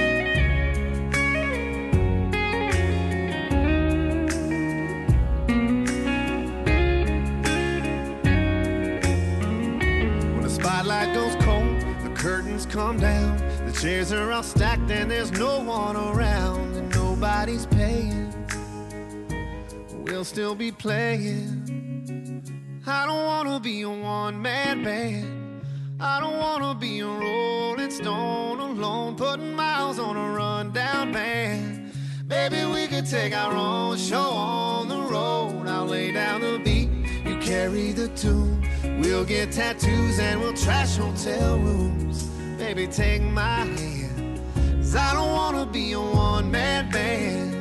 When 10.33 10.41
the 10.41 10.49
spotlight 10.49 11.13
goes 11.13 11.35
cold, 11.43 11.79
the 12.03 12.11
curtains 12.13 12.65
come 12.65 12.99
down. 12.99 13.37
The 13.65 13.71
chairs 13.79 14.11
are 14.11 14.29
all 14.29 14.43
stacked 14.43 14.91
and 14.91 15.09
there's 15.09 15.31
no 15.31 15.61
one 15.61 15.95
around, 15.95 16.75
and 16.75 16.93
nobody's 16.93 17.65
paying. 17.67 18.33
We'll 20.03 20.25
still 20.25 20.53
be 20.53 20.71
playing. 20.73 21.82
I 22.85 23.05
don't 23.05 23.23
wanna 23.23 23.61
be 23.61 23.83
a 23.83 23.89
one 23.89 24.41
man 24.41 24.83
band. 24.83 25.61
I 26.01 26.19
don't 26.19 26.37
wanna 26.37 26.75
be 26.75 26.99
a 26.99 27.07
rolling 27.07 27.89
stone 27.89 28.59
alone, 28.59 29.15
putting 29.15 29.53
miles 29.55 29.99
on 29.99 30.17
a 30.17 30.33
rundown 30.33 31.13
band. 31.13 31.93
Baby, 32.27 32.65
we 32.65 32.87
could 32.87 33.05
take 33.05 33.33
our 33.33 33.53
own 33.53 33.97
show 33.97 34.31
on 34.31 34.89
the 34.89 34.99
road. 34.99 35.65
I'll 35.65 35.85
lay 35.85 36.11
down 36.11 36.41
the 36.41 36.59
beat, 36.59 36.89
you 37.25 37.37
carry 37.37 37.93
the 37.93 38.09
tune. 38.09 38.67
We'll 38.99 39.23
get 39.23 39.53
tattoos 39.53 40.19
and 40.19 40.41
we'll 40.41 40.53
trash 40.53 40.97
hotel 40.97 41.57
rooms. 41.59 42.23
Baby, 42.57 42.87
take 42.87 43.21
my 43.21 43.63
hand. 43.63 44.41
Cause 44.79 44.95
I 44.97 45.13
don't 45.13 45.31
wanna 45.31 45.65
be 45.65 45.93
a 45.93 46.01
one 46.01 46.51
man 46.51 46.91
band. 46.91 47.52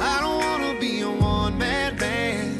I 0.00 0.20
don't 0.20 0.38
wanna 0.38 0.78
be 0.78 1.00
a 1.02 1.10
one 1.10 1.58
man 1.58 1.96
band. 1.96 2.54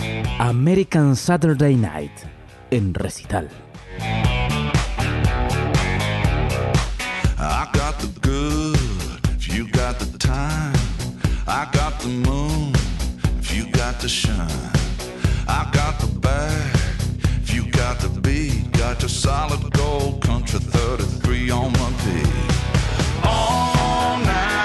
Mm. 0.00 0.40
American 0.40 1.14
Saturday 1.14 1.74
Night 1.74 2.24
en 2.70 2.92
recital. 2.94 3.48
I 7.38 7.68
got 7.72 7.98
the 7.98 8.08
good, 8.20 9.20
if 9.36 9.54
you 9.54 9.68
got 9.70 9.98
the 9.98 10.18
time. 10.18 10.74
I 11.46 11.68
got 11.72 12.00
the 12.00 12.08
moon, 12.08 12.72
if 13.38 13.54
you 13.54 13.70
got 13.70 14.00
the 14.00 14.08
shine. 14.08 14.85
I 15.48 15.68
got 15.72 16.00
the 16.00 16.06
bag, 16.18 16.74
if 17.42 17.54
you 17.54 17.70
got 17.70 18.00
the 18.00 18.08
beat. 18.20 18.72
Got 18.72 19.02
your 19.02 19.08
solid 19.08 19.72
gold 19.72 20.22
country 20.22 20.58
33 20.58 21.50
on 21.50 21.72
my 21.72 21.90
beat. 22.04 22.28
All 23.24 24.18
night, 24.18 24.55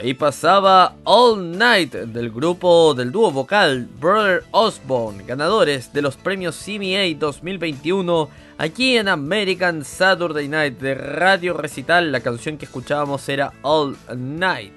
ahí 0.00 0.14
pasaba 0.14 0.96
All 1.04 1.58
Night 1.58 1.92
del 1.92 2.30
grupo 2.30 2.94
del 2.94 3.12
dúo 3.12 3.30
vocal 3.30 3.86
Brother 4.00 4.44
Osborne, 4.50 5.24
ganadores 5.26 5.92
de 5.92 6.00
los 6.00 6.16
premios 6.16 6.58
CMA 6.64 7.18
2021 7.18 8.30
aquí 8.56 8.96
en 8.96 9.08
American 9.08 9.84
Saturday 9.84 10.48
Night 10.48 10.78
de 10.78 10.94
Radio 10.94 11.52
Recital. 11.52 12.12
La 12.12 12.20
canción 12.20 12.56
que 12.56 12.64
escuchábamos 12.64 13.28
era 13.28 13.52
All 13.60 13.94
Night, 14.16 14.72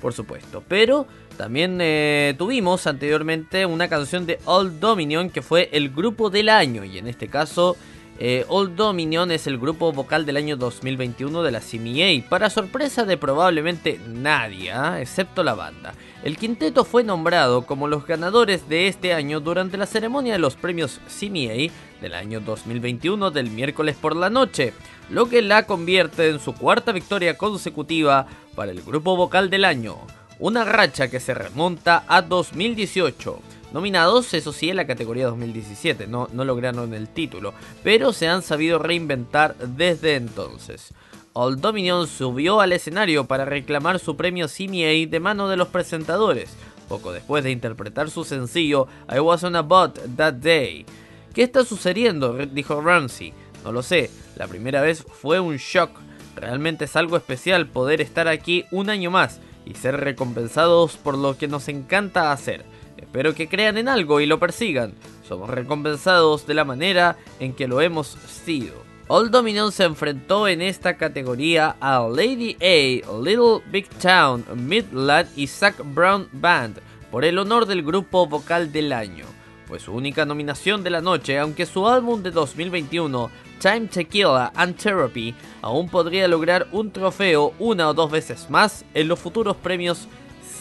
por 0.00 0.14
supuesto. 0.14 0.62
Pero 0.66 1.06
también 1.36 1.78
eh, 1.82 2.34
tuvimos 2.38 2.86
anteriormente 2.86 3.66
una 3.66 3.88
canción 3.88 4.24
de 4.24 4.38
Old 4.46 4.80
Dominion 4.80 5.28
que 5.28 5.42
fue 5.42 5.68
el 5.72 5.90
grupo 5.90 6.30
del 6.30 6.48
año 6.48 6.82
y 6.84 6.96
en 6.96 7.08
este 7.08 7.28
caso 7.28 7.76
eh, 8.24 8.44
Old 8.46 8.76
Dominion 8.76 9.32
es 9.32 9.48
el 9.48 9.58
grupo 9.58 9.92
vocal 9.92 10.24
del 10.24 10.36
año 10.36 10.56
2021 10.56 11.42
de 11.42 11.50
la 11.50 11.58
CMA, 11.58 12.28
para 12.28 12.50
sorpresa 12.50 13.04
de 13.04 13.16
probablemente 13.16 13.98
nadie, 14.06 14.70
¿ah? 14.70 15.00
excepto 15.00 15.42
la 15.42 15.54
banda. 15.54 15.94
El 16.22 16.36
quinteto 16.36 16.84
fue 16.84 17.02
nombrado 17.02 17.66
como 17.66 17.88
los 17.88 18.06
ganadores 18.06 18.68
de 18.68 18.86
este 18.86 19.12
año 19.12 19.40
durante 19.40 19.76
la 19.76 19.86
ceremonia 19.86 20.34
de 20.34 20.38
los 20.38 20.54
premios 20.54 21.00
CMA 21.08 21.72
del 22.00 22.14
año 22.14 22.38
2021 22.38 23.32
del 23.32 23.50
miércoles 23.50 23.96
por 24.00 24.14
la 24.14 24.30
noche, 24.30 24.72
lo 25.10 25.28
que 25.28 25.42
la 25.42 25.66
convierte 25.66 26.28
en 26.28 26.38
su 26.38 26.54
cuarta 26.54 26.92
victoria 26.92 27.36
consecutiva 27.36 28.28
para 28.54 28.70
el 28.70 28.82
grupo 28.82 29.16
vocal 29.16 29.50
del 29.50 29.64
año, 29.64 29.96
una 30.38 30.62
racha 30.62 31.08
que 31.08 31.18
se 31.18 31.34
remonta 31.34 32.04
a 32.06 32.22
2018 32.22 33.40
nominados, 33.72 34.34
eso 34.34 34.52
sí, 34.52 34.70
en 34.70 34.76
la 34.76 34.86
categoría 34.86 35.26
2017, 35.26 36.06
no, 36.06 36.28
lograron 36.32 36.94
el 36.94 37.08
título, 37.08 37.54
pero 37.82 38.12
se 38.12 38.28
han 38.28 38.42
sabido 38.42 38.78
reinventar 38.78 39.56
desde 39.56 40.16
entonces. 40.16 40.92
Old 41.34 41.60
Dominion 41.60 42.06
subió 42.06 42.60
al 42.60 42.72
escenario 42.72 43.24
para 43.24 43.44
reclamar 43.44 43.98
su 43.98 44.16
premio 44.16 44.48
CMA 44.48 45.08
de 45.08 45.20
mano 45.20 45.48
de 45.48 45.56
los 45.56 45.68
presentadores, 45.68 46.50
poco 46.88 47.12
después 47.12 47.42
de 47.42 47.50
interpretar 47.50 48.10
su 48.10 48.24
sencillo 48.24 48.86
I 49.10 49.18
Wasn't 49.20 49.56
About 49.56 49.98
That 50.16 50.34
Day. 50.34 50.84
¿Qué 51.32 51.42
está 51.42 51.64
sucediendo? 51.64 52.34
dijo 52.34 52.80
Ramsey. 52.82 53.32
No 53.64 53.72
lo 53.72 53.82
sé, 53.82 54.10
la 54.36 54.46
primera 54.46 54.82
vez 54.82 55.02
fue 55.02 55.40
un 55.40 55.56
shock. 55.56 55.90
Realmente 56.36 56.84
es 56.84 56.96
algo 56.96 57.16
especial 57.16 57.66
poder 57.68 58.00
estar 58.00 58.28
aquí 58.28 58.64
un 58.70 58.90
año 58.90 59.10
más 59.10 59.40
y 59.64 59.74
ser 59.74 59.98
recompensados 59.98 60.96
por 60.96 61.16
lo 61.16 61.38
que 61.38 61.48
nos 61.48 61.68
encanta 61.68 62.32
hacer. 62.32 62.64
Espero 63.02 63.34
que 63.34 63.48
crean 63.48 63.76
en 63.76 63.88
algo 63.88 64.20
y 64.20 64.26
lo 64.26 64.38
persigan. 64.38 64.94
Somos 65.28 65.50
recompensados 65.50 66.46
de 66.46 66.54
la 66.54 66.64
manera 66.64 67.18
en 67.40 67.52
que 67.52 67.68
lo 67.68 67.80
hemos 67.80 68.06
sido. 68.06 68.74
Old 69.08 69.30
Dominion 69.30 69.72
se 69.72 69.84
enfrentó 69.84 70.48
en 70.48 70.62
esta 70.62 70.96
categoría 70.96 71.76
a 71.80 72.08
Lady 72.08 72.56
A, 72.62 73.20
Little 73.22 73.60
Big 73.70 73.88
Town, 73.98 74.44
Midland 74.54 75.28
y 75.36 75.48
Zac 75.48 75.76
Brown 75.92 76.28
Band 76.32 76.78
por 77.10 77.24
el 77.24 77.38
honor 77.38 77.66
del 77.66 77.82
grupo 77.82 78.26
vocal 78.26 78.72
del 78.72 78.92
año. 78.92 79.26
Fue 79.66 79.80
su 79.80 79.92
única 79.92 80.24
nominación 80.24 80.82
de 80.82 80.90
la 80.90 81.00
noche, 81.00 81.38
aunque 81.38 81.66
su 81.66 81.86
álbum 81.88 82.22
de 82.22 82.30
2021, 82.30 83.30
Time 83.60 83.88
Tequila 83.88 84.52
and 84.54 84.76
Therapy, 84.76 85.34
aún 85.60 85.88
podría 85.88 86.28
lograr 86.28 86.68
un 86.72 86.90
trofeo 86.90 87.52
una 87.58 87.88
o 87.88 87.94
dos 87.94 88.10
veces 88.10 88.48
más 88.48 88.84
en 88.94 89.08
los 89.08 89.18
futuros 89.18 89.56
premios 89.56 90.08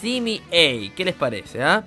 CMA. 0.02 0.94
¿Qué 0.96 1.04
les 1.06 1.16
parece? 1.16 1.64
ah? 1.64 1.86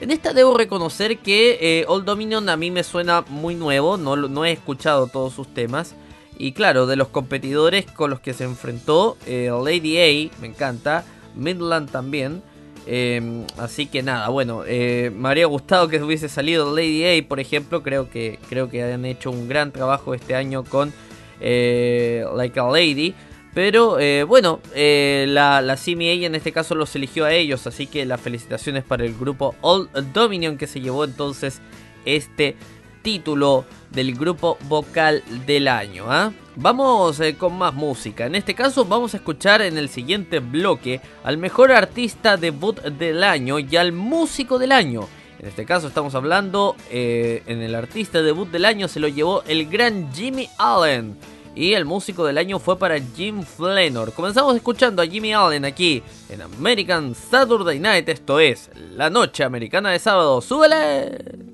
En 0.00 0.12
esta 0.12 0.32
debo 0.32 0.56
reconocer 0.56 1.18
que 1.18 1.58
eh, 1.60 1.84
Old 1.88 2.04
Dominion 2.04 2.48
a 2.48 2.56
mí 2.56 2.70
me 2.70 2.84
suena 2.84 3.24
muy 3.28 3.56
nuevo, 3.56 3.96
no, 3.96 4.14
no 4.16 4.44
he 4.44 4.52
escuchado 4.52 5.08
todos 5.08 5.34
sus 5.34 5.52
temas. 5.52 5.94
Y 6.38 6.52
claro, 6.52 6.86
de 6.86 6.94
los 6.94 7.08
competidores 7.08 7.84
con 7.86 8.10
los 8.10 8.20
que 8.20 8.32
se 8.32 8.44
enfrentó, 8.44 9.16
eh, 9.26 9.50
Lady 9.50 9.98
A 9.98 10.40
me 10.40 10.46
encanta, 10.46 11.04
Midland 11.34 11.90
también. 11.90 12.42
eh, 12.86 13.44
así 13.58 13.86
que 13.86 14.04
nada, 14.04 14.28
bueno, 14.28 14.62
eh, 14.64 15.10
me 15.14 15.28
habría 15.28 15.46
gustado 15.46 15.88
que 15.88 16.00
hubiese 16.00 16.28
salido 16.28 16.74
Lady 16.74 17.04
A, 17.04 17.28
por 17.28 17.40
ejemplo. 17.40 17.82
Creo 17.82 18.08
que, 18.08 18.38
creo 18.48 18.70
que 18.70 18.84
han 18.84 19.04
hecho 19.04 19.32
un 19.32 19.48
gran 19.48 19.72
trabajo 19.72 20.14
este 20.14 20.36
año 20.36 20.62
con 20.62 20.92
Like 21.40 22.60
a 22.60 22.70
Lady. 22.70 23.14
Pero 23.54 23.98
eh, 23.98 24.24
bueno, 24.24 24.60
eh, 24.74 25.24
la, 25.28 25.62
la 25.62 25.76
CMA 25.76 26.26
en 26.26 26.34
este 26.34 26.52
caso 26.52 26.74
los 26.74 26.94
eligió 26.94 27.24
a 27.24 27.32
ellos, 27.32 27.66
así 27.66 27.86
que 27.86 28.04
las 28.04 28.20
felicitaciones 28.20 28.84
para 28.84 29.04
el 29.04 29.14
grupo 29.14 29.54
Old 29.62 30.12
Dominion 30.12 30.58
que 30.58 30.66
se 30.66 30.80
llevó 30.80 31.04
entonces 31.04 31.60
este 32.04 32.56
título 33.02 33.64
del 33.90 34.14
grupo 34.14 34.58
vocal 34.68 35.22
del 35.46 35.68
año. 35.68 36.04
¿ah? 36.08 36.32
Vamos 36.56 37.20
eh, 37.20 37.36
con 37.36 37.56
más 37.56 37.72
música. 37.72 38.26
En 38.26 38.34
este 38.34 38.54
caso 38.54 38.84
vamos 38.84 39.14
a 39.14 39.16
escuchar 39.16 39.62
en 39.62 39.78
el 39.78 39.88
siguiente 39.88 40.40
bloque 40.40 41.00
al 41.24 41.38
mejor 41.38 41.72
artista 41.72 42.36
debut 42.36 42.80
del 42.80 43.24
año 43.24 43.58
y 43.58 43.76
al 43.76 43.92
músico 43.92 44.58
del 44.58 44.72
año. 44.72 45.08
En 45.38 45.48
este 45.48 45.64
caso 45.64 45.86
estamos 45.86 46.16
hablando 46.16 46.74
en 46.90 47.62
el 47.62 47.76
artista 47.76 48.22
debut 48.22 48.50
del 48.50 48.64
año 48.64 48.88
se 48.88 48.98
lo 48.98 49.06
llevó 49.06 49.44
el 49.44 49.70
gran 49.70 50.12
Jimmy 50.12 50.48
Allen. 50.58 51.16
Y 51.58 51.74
el 51.74 51.84
músico 51.84 52.24
del 52.24 52.38
año 52.38 52.60
fue 52.60 52.78
para 52.78 53.00
Jim 53.16 53.42
Flenor. 53.42 54.12
Comenzamos 54.12 54.54
escuchando 54.54 55.02
a 55.02 55.06
Jimmy 55.08 55.32
Allen 55.32 55.64
aquí 55.64 56.04
en 56.28 56.40
American 56.40 57.16
Saturday 57.16 57.80
Night. 57.80 58.08
Esto 58.08 58.38
es 58.38 58.70
la 58.94 59.10
noche 59.10 59.42
americana 59.42 59.90
de 59.90 59.98
sábado. 59.98 60.40
¡Súbele! 60.40 61.48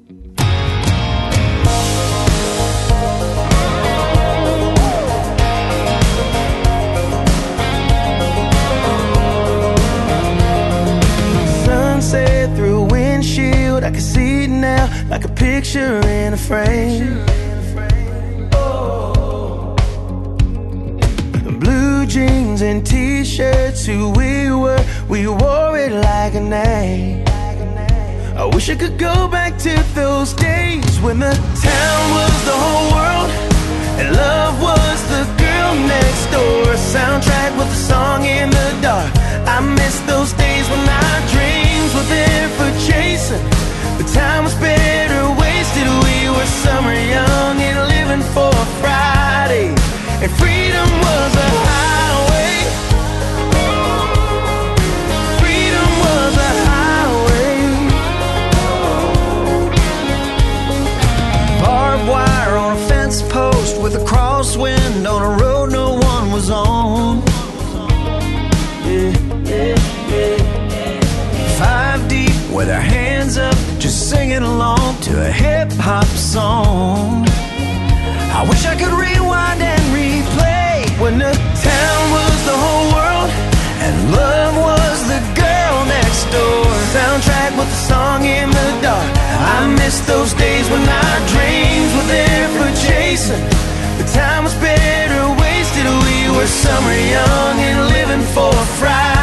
Blue 21.64 22.04
jeans 22.04 22.60
and 22.60 22.84
t-shirts, 22.86 23.86
who 23.86 24.10
we 24.10 24.50
were, 24.52 24.84
we 25.08 25.26
wore 25.26 25.78
it 25.78 25.92
like 25.92 26.34
a 26.34 26.40
name. 26.40 27.24
I 28.36 28.44
wish 28.52 28.68
I 28.68 28.74
could 28.74 28.98
go 28.98 29.28
back 29.28 29.56
to 29.60 29.74
those 29.94 30.34
days 30.34 31.00
when 31.00 31.20
the 31.20 31.32
town 31.68 32.02
was 32.18 32.34
the 32.44 32.56
whole 32.64 32.88
world 32.96 33.30
and 33.98 34.14
love 34.14 34.54
was 34.60 34.98
the 35.14 35.24
girl 35.42 35.74
next 35.94 36.24
door. 36.34 36.64
Soundtrack 36.94 37.56
with 37.56 37.68
a 37.68 37.82
song 37.90 38.24
in 38.24 38.50
the 38.50 38.68
dark. 38.82 39.10
I 39.48 39.60
miss 39.60 39.93
those 90.06 90.34
days 90.34 90.68
when 90.70 90.82
our 90.82 91.18
dreams 91.28 91.90
were 91.94 92.08
there 92.08 92.48
for 92.56 92.68
chasing. 92.86 93.40
The 93.98 94.06
time 94.12 94.44
was 94.44 94.54
better 94.54 95.22
wasted. 95.40 95.86
We 95.86 96.36
were 96.36 96.46
summer 96.46 96.96
young 97.16 97.56
and 97.68 97.88
living 97.88 98.24
for 98.34 98.50
a 98.50 98.66
Friday. 98.78 99.13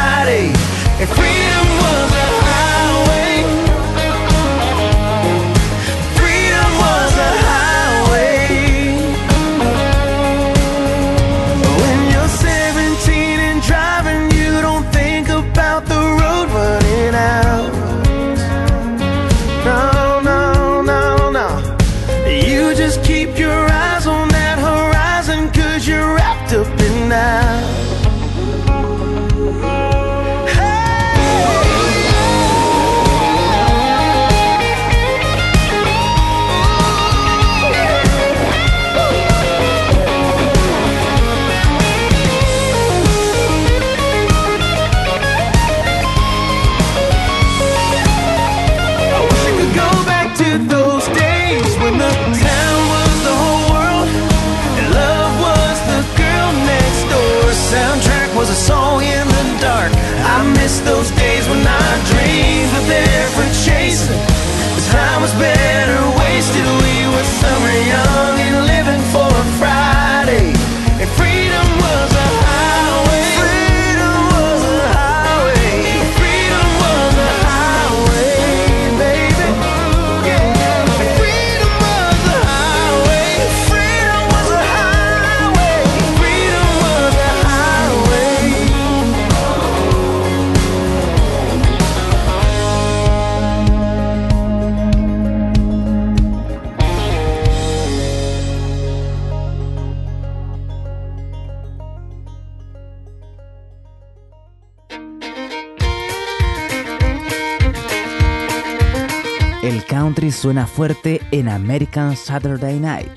Suena 110.42 110.66
fuerte 110.66 111.20
en 111.30 111.48
American 111.48 112.16
Saturday 112.16 112.80
Night 112.80 113.16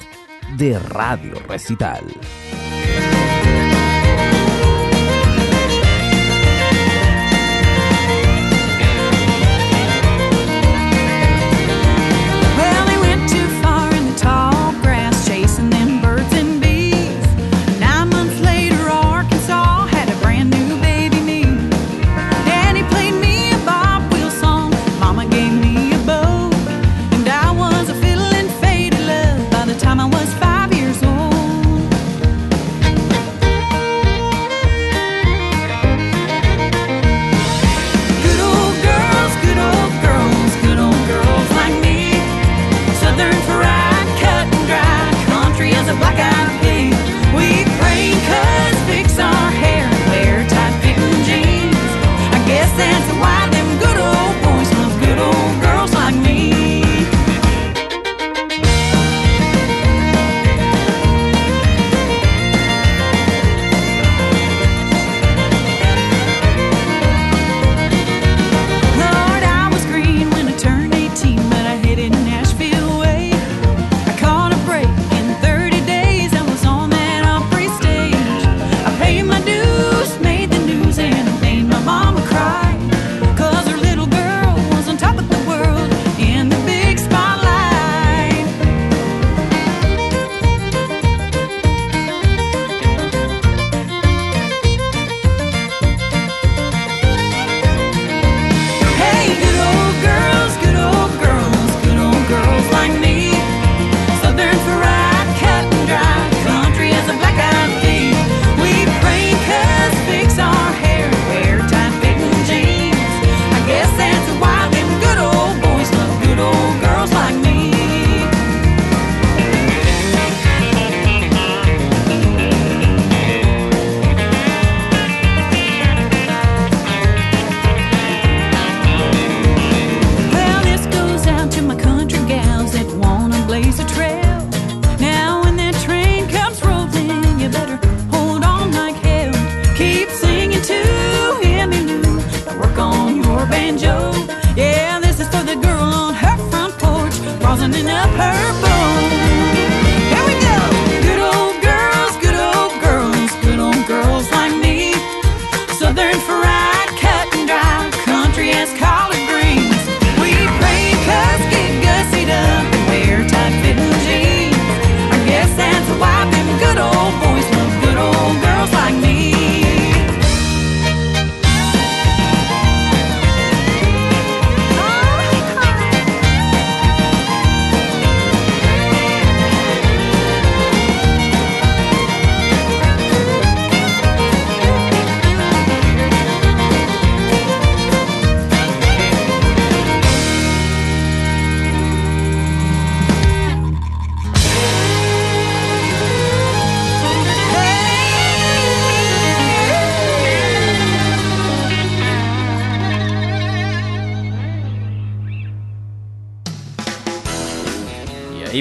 de 0.60 0.78
Radio 0.78 1.34
Recital. 1.48 2.06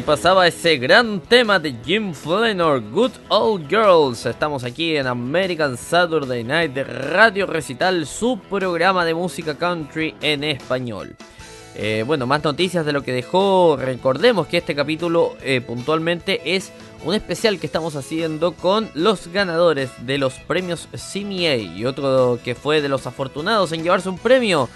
Pasaba 0.05 0.47
ese 0.47 0.77
gran 0.77 1.19
tema 1.19 1.59
de 1.59 1.75
Jim 1.83 2.13
Flanor, 2.13 2.83
Good 2.91 3.13
Old 3.29 3.69
Girls. 3.69 4.27
Estamos 4.27 4.63
aquí 4.63 4.97
en 4.97 5.07
American 5.07 5.79
Saturday 5.79 6.45
Night 6.45 6.73
de 6.73 6.85
Radio 6.85 7.47
Recital, 7.47 8.07
su 8.07 8.39
programa 8.51 9.07
de 9.07 9.15
música 9.15 9.55
country 9.55 10.15
en 10.21 10.45
español. 10.45 11.17
Eh, 11.75 12.05
bueno, 12.07 12.27
más 12.27 12.45
noticias 12.45 12.85
de 12.85 12.93
lo 12.93 13.03
que 13.03 13.13
dejó. 13.13 13.79
Recordemos 13.81 14.47
que 14.47 14.59
este 14.59 14.75
capítulo 14.75 15.37
eh, 15.43 15.63
puntualmente 15.63 16.55
es 16.55 16.71
un 17.05 17.15
especial 17.15 17.59
que 17.59 17.67
estamos 17.67 17.97
haciendo 17.97 18.53
con 18.53 18.91
los 18.93 19.29
ganadores 19.29 19.91
de 20.01 20.19
los 20.19 20.35
premios 20.35 20.87
CMA. 20.93 21.57
Y 21.57 21.87
otro 21.87 22.39
que 22.45 22.55
fue 22.55 22.83
de 22.83 22.91
los 22.91 23.07
afortunados 23.07 23.73
en 23.73 23.83
llevarse 23.83 24.11
un 24.11 24.19
premio 24.19 24.69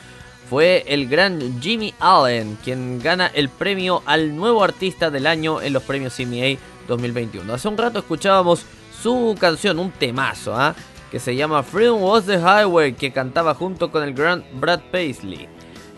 fue 0.49 0.84
el 0.86 1.09
gran 1.09 1.61
Jimmy 1.61 1.94
Allen, 2.01 2.59
quien 2.64 3.01
gana 3.01 3.26
el 3.26 3.49
premio 3.49 4.03
al 4.07 4.34
nuevo 4.34 4.64
artista 4.64 5.11
del 5.11 5.26
año 5.26 5.61
en 5.61 5.72
los 5.72 5.82
premios 5.82 6.14
CMA 6.16 6.59
2021. 6.86 7.53
Hace 7.53 7.68
un 7.68 7.76
rato 7.76 7.99
escuchábamos 7.99 8.64
su 9.03 9.36
canción, 9.38 9.78
un 9.78 9.90
temazo, 9.90 10.55
¿ah? 10.55 10.74
que 11.11 11.18
se 11.18 11.36
llama 11.36 11.62
Freedom 11.62 12.03
Was 12.03 12.24
the 12.24 12.38
Highway, 12.38 12.94
que 12.94 13.12
cantaba 13.12 13.55
junto 13.55 13.90
con 13.90 14.03
el 14.03 14.14
gran 14.14 14.44
Brad 14.55 14.80
Paisley. 14.90 15.49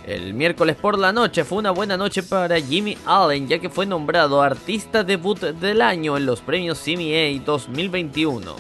El 0.04 0.34
miércoles 0.34 0.74
por 0.76 0.98
la 0.98 1.12
noche 1.12 1.44
fue 1.44 1.58
una 1.58 1.70
buena 1.70 1.96
noche 1.96 2.22
para 2.22 2.60
Jimmy 2.60 2.96
Allen, 3.06 3.46
ya 3.46 3.58
que 3.60 3.70
fue 3.70 3.86
nombrado 3.86 4.42
artista 4.42 5.04
debut 5.04 5.38
del 5.38 5.82
año 5.82 6.16
en 6.16 6.26
los 6.26 6.40
premios 6.40 6.80
CMA 6.84 7.44
2021. 7.44 8.56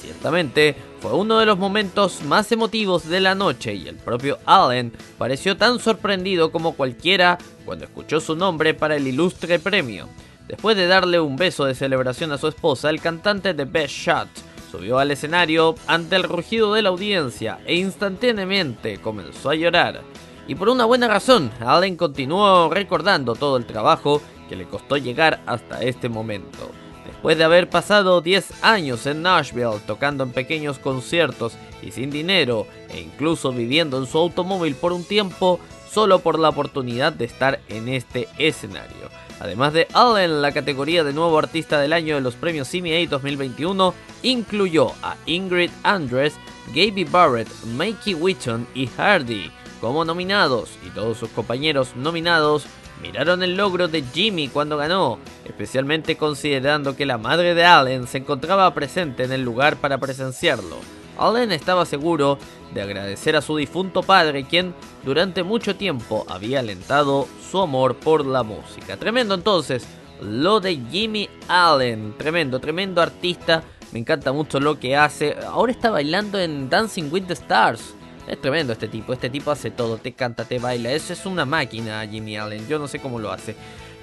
Ciertamente, 0.00 0.76
fue 1.00 1.14
uno 1.14 1.38
de 1.38 1.46
los 1.46 1.58
momentos 1.58 2.22
más 2.22 2.50
emotivos 2.52 3.08
de 3.08 3.20
la 3.20 3.34
noche 3.34 3.74
y 3.74 3.88
el 3.88 3.96
propio 3.96 4.38
Allen 4.44 4.92
pareció 5.18 5.56
tan 5.56 5.78
sorprendido 5.78 6.52
como 6.52 6.74
cualquiera 6.74 7.38
cuando 7.64 7.84
escuchó 7.84 8.20
su 8.20 8.36
nombre 8.36 8.74
para 8.74 8.96
el 8.96 9.06
ilustre 9.06 9.58
premio. 9.58 10.08
Después 10.48 10.76
de 10.76 10.86
darle 10.86 11.18
un 11.18 11.36
beso 11.36 11.64
de 11.64 11.74
celebración 11.74 12.30
a 12.32 12.38
su 12.38 12.48
esposa, 12.48 12.90
el 12.90 13.00
cantante 13.00 13.52
de 13.52 13.64
Best 13.64 13.94
Shot 13.94 14.28
subió 14.70 14.98
al 14.98 15.10
escenario 15.10 15.74
ante 15.86 16.16
el 16.16 16.22
rugido 16.22 16.74
de 16.74 16.82
la 16.82 16.90
audiencia 16.90 17.58
e 17.66 17.76
instantáneamente 17.76 18.98
comenzó 18.98 19.50
a 19.50 19.54
llorar. 19.54 20.02
Y 20.46 20.54
por 20.54 20.68
una 20.68 20.84
buena 20.84 21.08
razón, 21.08 21.50
Allen 21.60 21.96
continuó 21.96 22.70
recordando 22.70 23.34
todo 23.34 23.56
el 23.56 23.66
trabajo 23.66 24.22
que 24.48 24.54
le 24.56 24.66
costó 24.66 24.96
llegar 24.96 25.42
hasta 25.46 25.82
este 25.82 26.08
momento. 26.08 26.70
Después 27.06 27.38
de 27.38 27.44
haber 27.44 27.70
pasado 27.70 28.20
10 28.20 28.64
años 28.64 29.06
en 29.06 29.22
Nashville 29.22 29.80
tocando 29.86 30.24
en 30.24 30.32
pequeños 30.32 30.78
conciertos 30.78 31.56
y 31.82 31.92
sin 31.92 32.10
dinero 32.10 32.66
e 32.88 33.00
incluso 33.00 33.52
viviendo 33.52 33.98
en 33.98 34.06
su 34.06 34.18
automóvil 34.18 34.74
por 34.74 34.92
un 34.92 35.04
tiempo, 35.04 35.60
solo 35.90 36.18
por 36.18 36.38
la 36.38 36.48
oportunidad 36.48 37.12
de 37.12 37.24
estar 37.24 37.60
en 37.68 37.88
este 37.88 38.28
escenario. 38.38 39.08
Además 39.38 39.72
de 39.72 39.86
Allen, 39.92 40.40
la 40.42 40.52
categoría 40.52 41.04
de 41.04 41.12
nuevo 41.12 41.38
artista 41.38 41.78
del 41.78 41.92
año 41.92 42.14
de 42.14 42.22
los 42.22 42.34
premios 42.34 42.68
CMA 42.68 43.08
2021 43.08 43.94
incluyó 44.22 44.92
a 45.02 45.16
Ingrid 45.26 45.70
Andress, 45.82 46.34
Gaby 46.68 47.04
Barrett, 47.04 47.48
Mikey 47.76 48.14
Witton 48.14 48.66
y 48.74 48.86
Hardy 48.86 49.50
como 49.80 50.04
nominados 50.04 50.70
y 50.84 50.90
todos 50.90 51.18
sus 51.18 51.28
compañeros 51.30 51.94
nominados 51.96 52.66
miraron 53.02 53.42
el 53.42 53.56
logro 53.56 53.88
de 53.88 54.02
Jimmy 54.02 54.48
cuando 54.48 54.76
ganó, 54.76 55.18
especialmente 55.44 56.16
considerando 56.16 56.96
que 56.96 57.06
la 57.06 57.18
madre 57.18 57.54
de 57.54 57.64
Allen 57.64 58.06
se 58.06 58.18
encontraba 58.18 58.72
presente 58.74 59.24
en 59.24 59.32
el 59.32 59.42
lugar 59.42 59.76
para 59.76 59.98
presenciarlo. 59.98 60.76
Allen 61.18 61.52
estaba 61.52 61.86
seguro 61.86 62.38
de 62.74 62.82
agradecer 62.82 63.36
a 63.36 63.42
su 63.42 63.56
difunto 63.56 64.02
padre, 64.02 64.44
quien 64.44 64.74
durante 65.04 65.42
mucho 65.42 65.76
tiempo 65.76 66.26
había 66.28 66.60
alentado 66.60 67.26
su 67.50 67.60
amor 67.60 67.96
por 67.96 68.26
la 68.26 68.42
música. 68.42 68.96
Tremendo 68.96 69.34
entonces, 69.34 69.86
lo 70.20 70.60
de 70.60 70.76
Jimmy 70.90 71.28
Allen, 71.48 72.14
tremendo, 72.18 72.58
tremendo 72.60 73.00
artista, 73.00 73.62
me 73.92 74.00
encanta 74.00 74.32
mucho 74.32 74.60
lo 74.60 74.78
que 74.78 74.96
hace. 74.96 75.36
Ahora 75.46 75.72
está 75.72 75.90
bailando 75.90 76.38
en 76.38 76.68
Dancing 76.68 77.10
with 77.10 77.24
the 77.24 77.34
Stars. 77.34 77.94
Es 78.26 78.40
tremendo 78.40 78.72
este 78.72 78.88
tipo, 78.88 79.12
este 79.12 79.30
tipo 79.30 79.50
hace 79.50 79.70
todo, 79.70 79.98
te 79.98 80.12
canta, 80.12 80.44
te 80.44 80.58
baila, 80.58 80.90
eso 80.92 81.12
es 81.12 81.26
una 81.26 81.44
máquina 81.44 82.06
Jimmy 82.06 82.36
Allen, 82.36 82.66
yo 82.66 82.78
no 82.78 82.88
sé 82.88 82.98
cómo 82.98 83.20
lo 83.20 83.30
hace. 83.30 83.54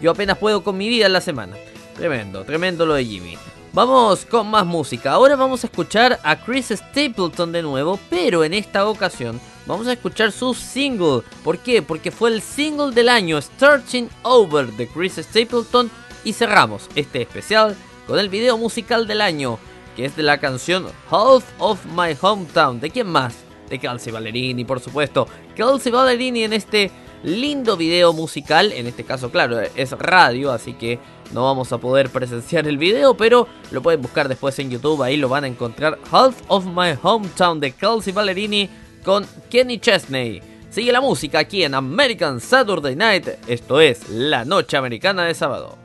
Yo 0.02 0.12
apenas 0.12 0.38
puedo 0.38 0.64
con 0.64 0.78
mi 0.78 0.88
vida 0.88 1.08
en 1.08 1.14
la 1.14 1.22
semana. 1.22 1.56
Tremendo, 1.96 2.44
tremendo 2.44 2.86
lo 2.86 2.94
de 2.94 3.06
Jimmy. 3.06 3.38
Vamos 3.74 4.26
con 4.26 4.50
más 4.50 4.66
música. 4.66 5.12
Ahora 5.12 5.36
vamos 5.36 5.64
a 5.64 5.68
escuchar 5.68 6.20
a 6.24 6.38
Chris 6.38 6.68
Stapleton 6.70 7.52
de 7.52 7.62
nuevo, 7.62 8.00
pero 8.10 8.44
en 8.44 8.54
esta 8.54 8.88
ocasión 8.88 9.42
vamos 9.66 9.88
a 9.88 9.94
escuchar 9.94 10.32
su 10.32 10.54
single. 10.54 11.24
¿Por 11.44 11.58
qué? 11.58 11.82
Porque 11.82 12.12
fue 12.12 12.30
el 12.30 12.42
single 12.42 12.92
del 12.92 13.10
año 13.10 13.42
Starting 13.42 14.10
Over 14.22 14.68
de 14.74 14.88
Chris 14.88 15.16
Stapleton 15.16 15.90
y 16.24 16.34
cerramos 16.34 16.88
este 16.96 17.22
especial 17.22 17.76
con 18.08 18.20
el 18.20 18.30
video 18.30 18.58
musical 18.58 19.08
del 19.08 19.22
año, 19.22 19.60
que 19.96 20.06
es 20.06 20.16
de 20.16 20.24
la 20.24 20.38
canción 20.38 20.86
Half 21.10 21.44
of 21.58 21.86
My 21.88 22.16
Hometown. 22.22 22.80
¿De 22.80 22.90
quién 22.90 23.08
más? 23.08 23.34
De 23.74 23.80
Kelsey 23.80 24.14
Ballerini, 24.14 24.64
por 24.64 24.80
supuesto. 24.80 25.28
Kelsey 25.56 25.92
Ballerini 25.92 26.44
en 26.44 26.54
este 26.54 26.92
lindo 27.24 27.76
video 27.76 28.14
musical, 28.14 28.72
en 28.72 28.88
este 28.88 29.04
caso, 29.04 29.32
claro, 29.32 29.60
es 29.60 29.92
radio, 29.92 30.52
así 30.52 30.74
que 30.74 31.00
no 31.34 31.44
vamos 31.44 31.72
a 31.72 31.78
poder 31.78 32.10
presenciar 32.10 32.68
el 32.68 32.78
video, 32.78 33.16
pero 33.16 33.48
lo 33.72 33.82
pueden 33.82 34.02
buscar 34.02 34.28
después 34.28 34.58
en 34.60 34.70
YouTube, 34.70 35.02
ahí 35.02 35.18
lo 35.18 35.30
van 35.30 35.46
a 35.46 35.48
encontrar. 35.48 35.98
Half 36.12 36.42
of 36.48 36.66
My 36.66 36.98
Hometown 37.02 37.60
de 37.60 37.72
Kelsey 37.72 38.14
Ballerini 38.14 38.70
con 39.04 39.26
Kenny 39.50 39.80
Chesney. 39.80 40.42
Sigue 40.70 40.92
la 40.92 41.02
música 41.02 41.40
aquí 41.40 41.64
en 41.64 41.76
American 41.76 42.40
Saturday 42.40 42.96
Night, 42.96 43.28
esto 43.48 43.80
es 43.80 44.10
la 44.10 44.46
noche 44.46 44.78
americana 44.78 45.26
de 45.26 45.34
sábado. 45.34 45.83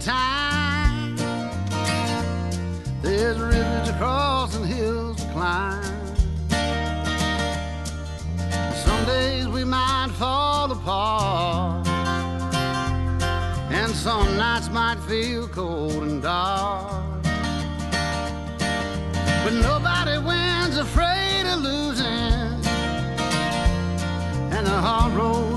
Time. 0.00 1.16
There's 3.02 3.38
rivers 3.38 3.88
to 3.88 3.94
cross 3.98 4.56
and 4.56 4.64
hills 4.64 5.22
to 5.22 5.30
climb. 5.32 5.84
Some 8.74 9.04
days 9.04 9.46
we 9.48 9.64
might 9.64 10.10
fall 10.12 10.72
apart, 10.72 11.86
and 13.70 13.92
some 13.94 14.36
nights 14.36 14.70
might 14.70 14.98
feel 15.00 15.46
cold 15.48 16.02
and 16.02 16.22
dark. 16.22 17.22
But 19.44 19.54
nobody 19.54 20.18
wins 20.18 20.76
afraid 20.78 21.44
of 21.46 21.60
losing, 21.60 22.06
and 24.54 24.66
the 24.66 24.80
hard 24.80 25.12
roads 25.12 25.49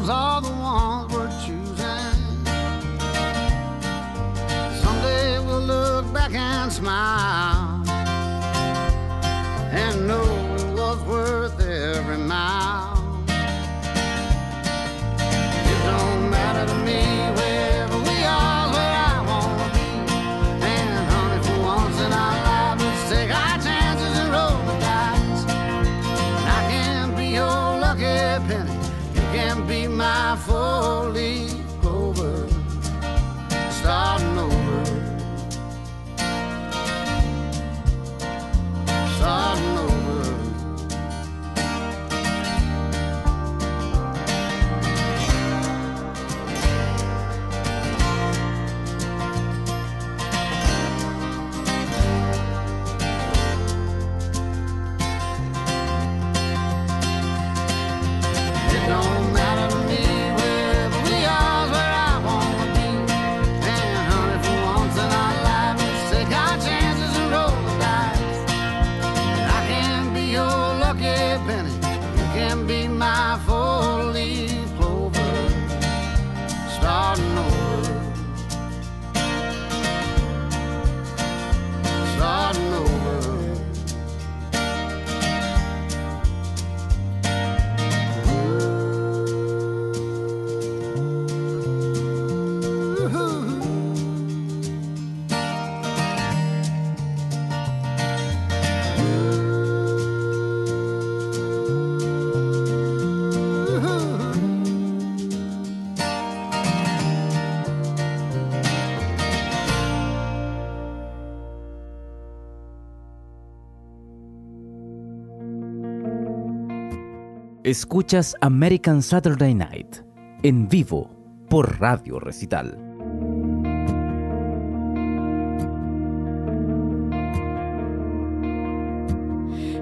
Escuchas 117.74 118.36
American 118.42 119.02
Saturday 119.02 119.56
Night 119.56 120.06
en 120.44 120.70
vivo 120.70 121.10
por 121.50 121.80
Radio 121.80 122.20
Recital. 122.20 122.78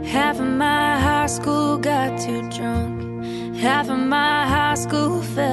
Half 0.06 0.40
of 0.40 0.48
my 0.48 1.02
high 1.02 1.28
school 1.28 1.80
got 1.80 2.18
too 2.18 2.48
drunk. 2.50 3.58
Half 3.58 3.90
of 3.90 4.00
my 4.00 4.48
high 4.48 4.76
school 4.76 5.22
fell 5.22 5.51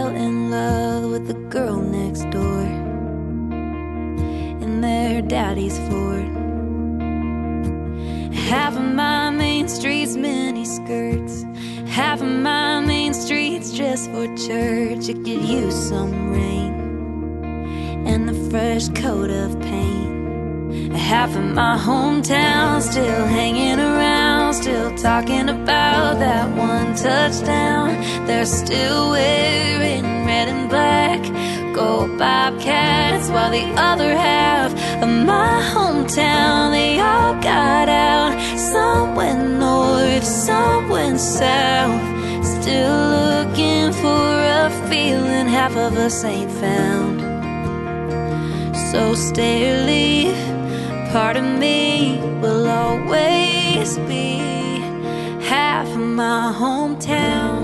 Of 12.21 12.27
my 12.27 12.81
main 12.81 13.15
street's 13.15 13.71
just 13.71 14.11
for 14.11 14.27
church. 14.35 15.09
It 15.09 15.19
could 15.25 15.45
use 15.45 15.89
some 15.89 16.33
rain 16.33 16.73
and 18.09 18.29
a 18.29 18.51
fresh 18.51 18.89
coat 18.89 19.31
of 19.31 19.61
paint. 19.61 20.97
Half 20.97 21.37
of 21.37 21.45
my 21.45 21.79
hometown 21.79 22.83
still 22.83 23.25
hanging 23.27 23.79
around, 23.79 24.55
still 24.55 24.93
talking 24.97 25.49
about 25.49 26.19
that 26.19 26.49
one 26.57 26.97
touchdown. 26.97 27.91
They're 28.27 28.47
still 28.47 29.11
wearing 29.11 30.03
red 30.27 30.49
and 30.49 30.69
black, 30.69 31.23
go 31.73 32.09
Bobcats, 32.19 33.29
while 33.31 33.53
the 33.53 33.67
other 33.81 34.13
half 34.13 34.73
of 35.03 35.09
my 35.09 35.63
hometown 35.73 36.73
they 36.73 36.99
all 36.99 37.35
got 37.35 37.89
out. 37.89 38.58
Some 38.73 39.15
went 39.15 39.59
north, 39.59 40.25
some 40.25 40.89
went 40.91 41.19
south, 41.19 42.03
still 42.45 42.99
looking 43.25 43.93
for 43.93 44.27
a 44.63 44.69
feeling 44.91 45.47
half 45.47 45.75
of 45.77 45.97
us 45.97 46.23
ain't 46.25 46.51
found. 46.51 47.19
So 48.91 49.15
stay 49.15 49.71
or 49.71 49.87
leave. 49.87 50.37
Part 51.13 51.37
of 51.37 51.45
me 51.45 52.21
will 52.43 52.69
always 52.69 53.97
be 54.01 54.37
half 55.53 55.89
of 55.89 56.07
my 56.23 56.53
hometown. 56.55 57.58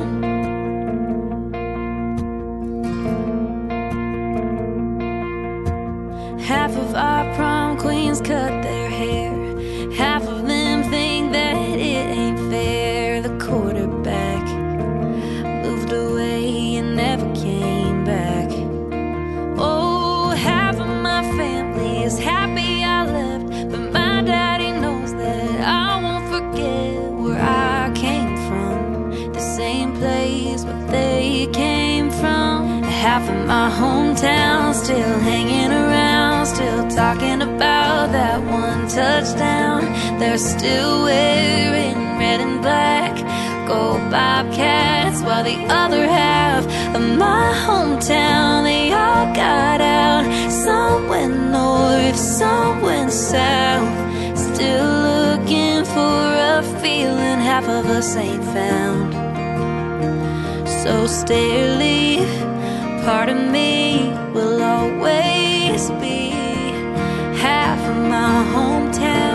Talking 36.95 37.42
about 37.42 38.12
that 38.12 38.40
one 38.40 38.86
touchdown. 38.86 39.82
They're 40.20 40.38
still 40.38 41.03
wearing 41.03 41.97
red 42.18 42.40
and 42.40 42.62
black. 42.62 43.16
Go 43.66 43.99
Bobcats, 44.11 45.20
while 45.22 45.42
the 45.42 45.59
other 45.68 46.07
half 46.07 46.64
of 46.95 47.03
my 47.18 47.53
hometown 47.66 48.62
they 48.62 48.92
all 48.92 49.26
got 49.34 49.80
out. 49.80 50.24
Some 50.53 51.09
went 51.09 51.36
north, 51.51 52.16
some 52.16 52.80
went 52.80 53.11
south. 53.11 54.38
Still 54.38 54.86
looking 54.86 55.84
for 55.84 56.18
a 56.55 56.62
feeling 56.80 57.40
half 57.40 57.68
of 57.68 57.86
us 57.86 58.14
ain't 58.14 58.45
found. 58.45 59.14
So 60.82 61.09
stay 61.09 61.49
or 61.64 61.76
leave. 61.76 62.34
Part 63.05 63.28
of 63.30 63.38
me 63.51 64.12
will 64.32 64.62
always 64.62 65.90
be 66.01 66.34
my 68.15 68.45
hometown. 68.55 69.34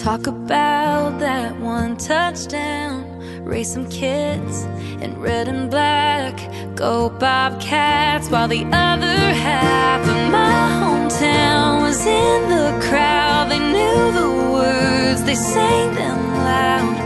Talk 0.00 0.26
about 0.26 1.18
that 1.18 1.54
one 1.60 1.94
touchdown, 1.94 3.04
raise 3.44 3.70
some 3.70 3.86
kids 3.90 4.64
in 5.02 5.20
red 5.20 5.46
and 5.46 5.70
black, 5.70 6.34
go 6.74 7.10
Bobcats, 7.10 8.30
while 8.30 8.48
the 8.48 8.64
other 8.72 9.18
half 9.46 10.00
of 10.08 10.32
my 10.32 10.70
hometown 10.80 11.82
was 11.82 12.06
in 12.06 12.48
the 12.48 12.80
crowd. 12.88 13.50
They 13.50 13.58
knew 13.58 14.12
the 14.20 14.52
words, 14.54 15.22
they 15.24 15.34
sang 15.34 15.94
them 15.94 16.18
loud, 16.48 16.96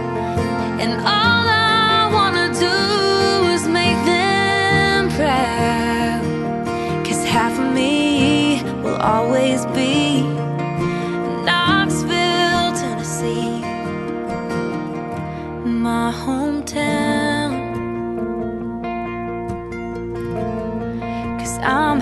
and 0.81 0.93
all 1.01 1.45
I 1.51 2.11
wanna 2.13 2.47
do 2.55 3.49
is 3.55 3.67
make 3.67 3.99
them 4.07 5.09
proud. 5.19 7.05
Cause 7.05 7.25
half 7.25 7.59
of 7.59 7.75
me 7.75 8.63
will 8.85 8.99
always 8.99 9.67
be 9.75 10.14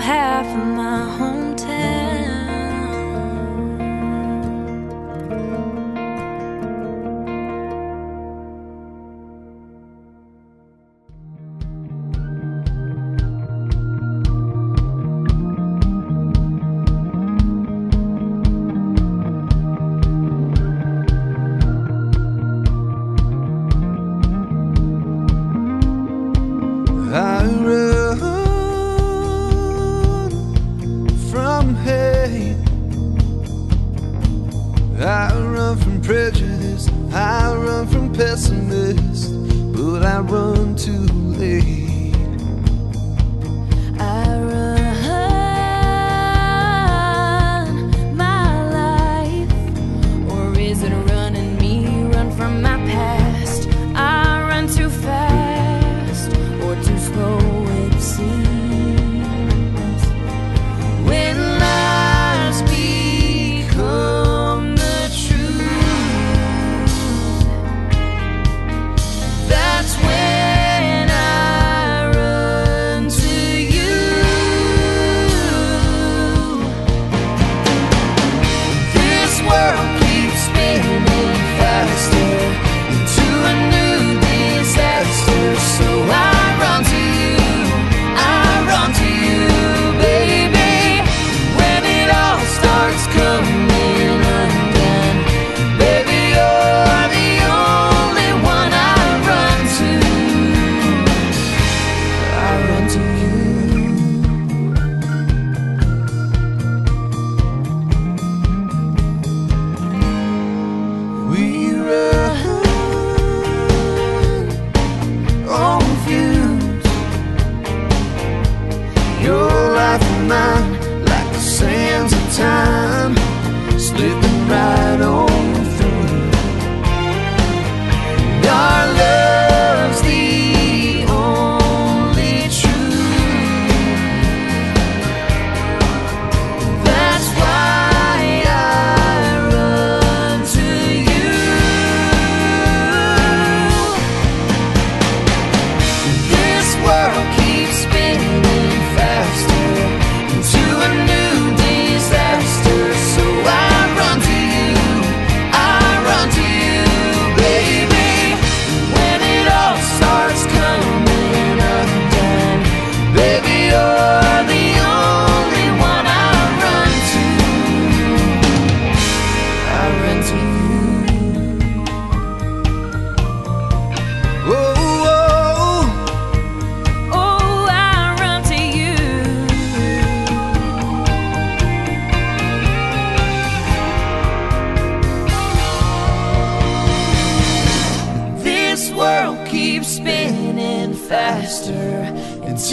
half 0.03 0.72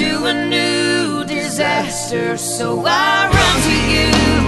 into 0.00 0.24
a 0.24 0.46
new 0.48 1.24
disaster. 1.24 2.36
So 2.36 2.84
I 2.86 3.28
run 3.28 3.56
to 3.66 3.76
you, 3.92 4.39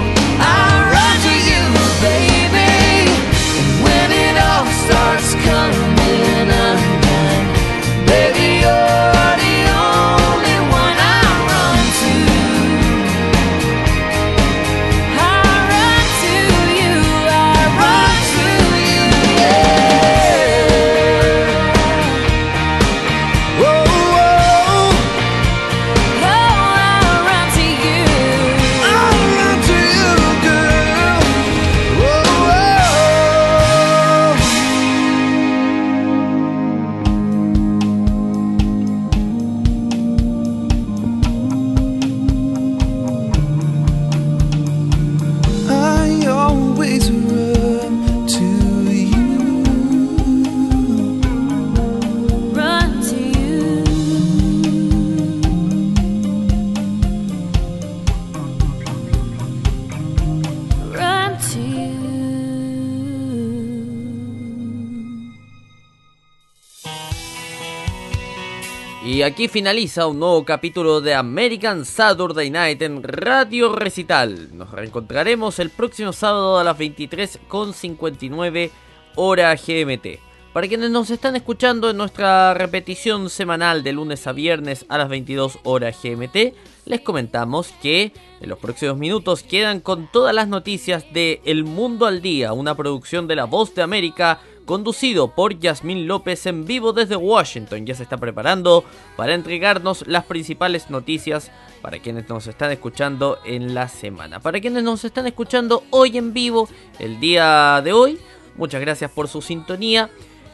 Y 69.23 69.25
aquí 69.25 69.47
finaliza 69.47 70.09
un 70.09 70.19
nuevo 70.19 70.45
capítulo 70.45 71.01
de 71.01 71.15
American 71.15 71.85
Saturday 71.85 72.51
Night 72.51 72.83
en 72.83 73.05
Radio 73.05 73.73
Recital. 73.73 74.49
Nos 74.53 74.73
reencontraremos 74.73 75.61
el 75.61 75.71
próximo 75.71 76.13
sábado 76.13 76.59
a 76.59 76.65
las 76.65 76.77
23.59 76.77 78.73
hora 79.15 79.55
GMT. 79.55 80.19
Para 80.53 80.67
quienes 80.67 80.91
nos 80.91 81.09
están 81.11 81.37
escuchando 81.37 81.89
en 81.89 81.99
nuestra 81.99 82.53
repetición 82.55 83.31
semanal 83.31 83.85
de 83.85 83.93
lunes 83.93 84.27
a 84.27 84.33
viernes 84.33 84.85
a 84.89 84.99
las 84.99 85.09
22 85.09 85.61
horas 85.63 85.97
GMT, 86.03 86.55
les 86.87 87.01
comentamos 87.03 87.73
que 87.81 88.13
en 88.41 88.49
los 88.49 88.59
próximos 88.59 88.99
minutos 88.99 89.45
quedan 89.45 89.79
con 89.79 90.11
todas 90.11 90.35
las 90.35 90.49
noticias 90.49 91.05
de 91.13 91.41
El 91.45 91.63
Mundo 91.63 92.07
al 92.07 92.23
Día, 92.23 92.53
una 92.53 92.75
producción 92.75 93.29
de 93.29 93.37
La 93.37 93.45
Voz 93.45 93.73
de 93.77 93.83
América 93.83 94.41
conducido 94.65 95.35
por 95.35 95.59
Yasmín 95.59 96.07
López 96.07 96.47
en 96.47 96.65
vivo 96.65 96.93
desde 96.93 97.17
Washington. 97.17 97.87
Ya 97.87 97.95
se 97.95 98.03
está 98.03 98.17
preparando 98.17 98.85
para 99.17 99.35
entregarnos 99.35 100.07
las 100.07 100.25
principales 100.25 100.91
noticias 100.91 101.51
para 101.81 101.99
quienes 101.99 102.29
nos 102.29 102.47
están 102.47 102.71
escuchando 102.71 103.39
en 103.45 103.75
la 103.75 103.89
semana. 103.89 104.41
Para 104.41 104.61
quienes 104.61 104.83
nos 104.83 105.05
están 105.05 105.27
escuchando 105.27 105.85
hoy 105.91 106.17
en 106.17 106.33
vivo, 106.33 106.69
el 106.99 107.19
día 107.21 107.81
de 107.83 107.93
hoy, 107.93 108.19
muchas 108.57 108.81
gracias 108.81 109.11
por 109.11 109.29
su 109.29 109.43
sintonía. 109.43 110.11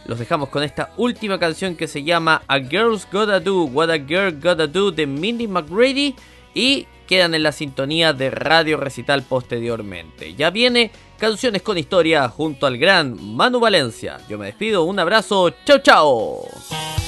Los 0.06 0.18
dejamos 0.18 0.48
con 0.48 0.62
esta 0.62 0.92
última 0.96 1.38
canción 1.38 1.76
que 1.76 1.86
se 1.86 2.02
llama 2.02 2.42
A 2.48 2.58
Girl's 2.58 3.06
Gotta 3.12 3.40
Do, 3.40 3.64
What 3.64 3.90
a 3.90 3.98
Girl 3.98 4.32
Gotta 4.40 4.66
Do 4.66 4.90
de 4.90 5.06
Mindy 5.06 5.46
McGrady 5.46 6.14
y 6.54 6.86
quedan 7.08 7.34
en 7.34 7.42
la 7.42 7.50
sintonía 7.50 8.12
de 8.12 8.30
Radio 8.30 8.76
Recital 8.76 9.24
posteriormente. 9.24 10.34
Ya 10.34 10.50
viene 10.50 10.92
Canciones 11.18 11.62
con 11.62 11.78
Historia 11.78 12.28
junto 12.28 12.66
al 12.66 12.78
gran 12.78 13.16
Manu 13.34 13.58
Valencia. 13.58 14.18
Yo 14.28 14.38
me 14.38 14.46
despido, 14.46 14.84
un 14.84 15.00
abrazo, 15.00 15.50
chao 15.64 15.78
chao. 15.78 17.07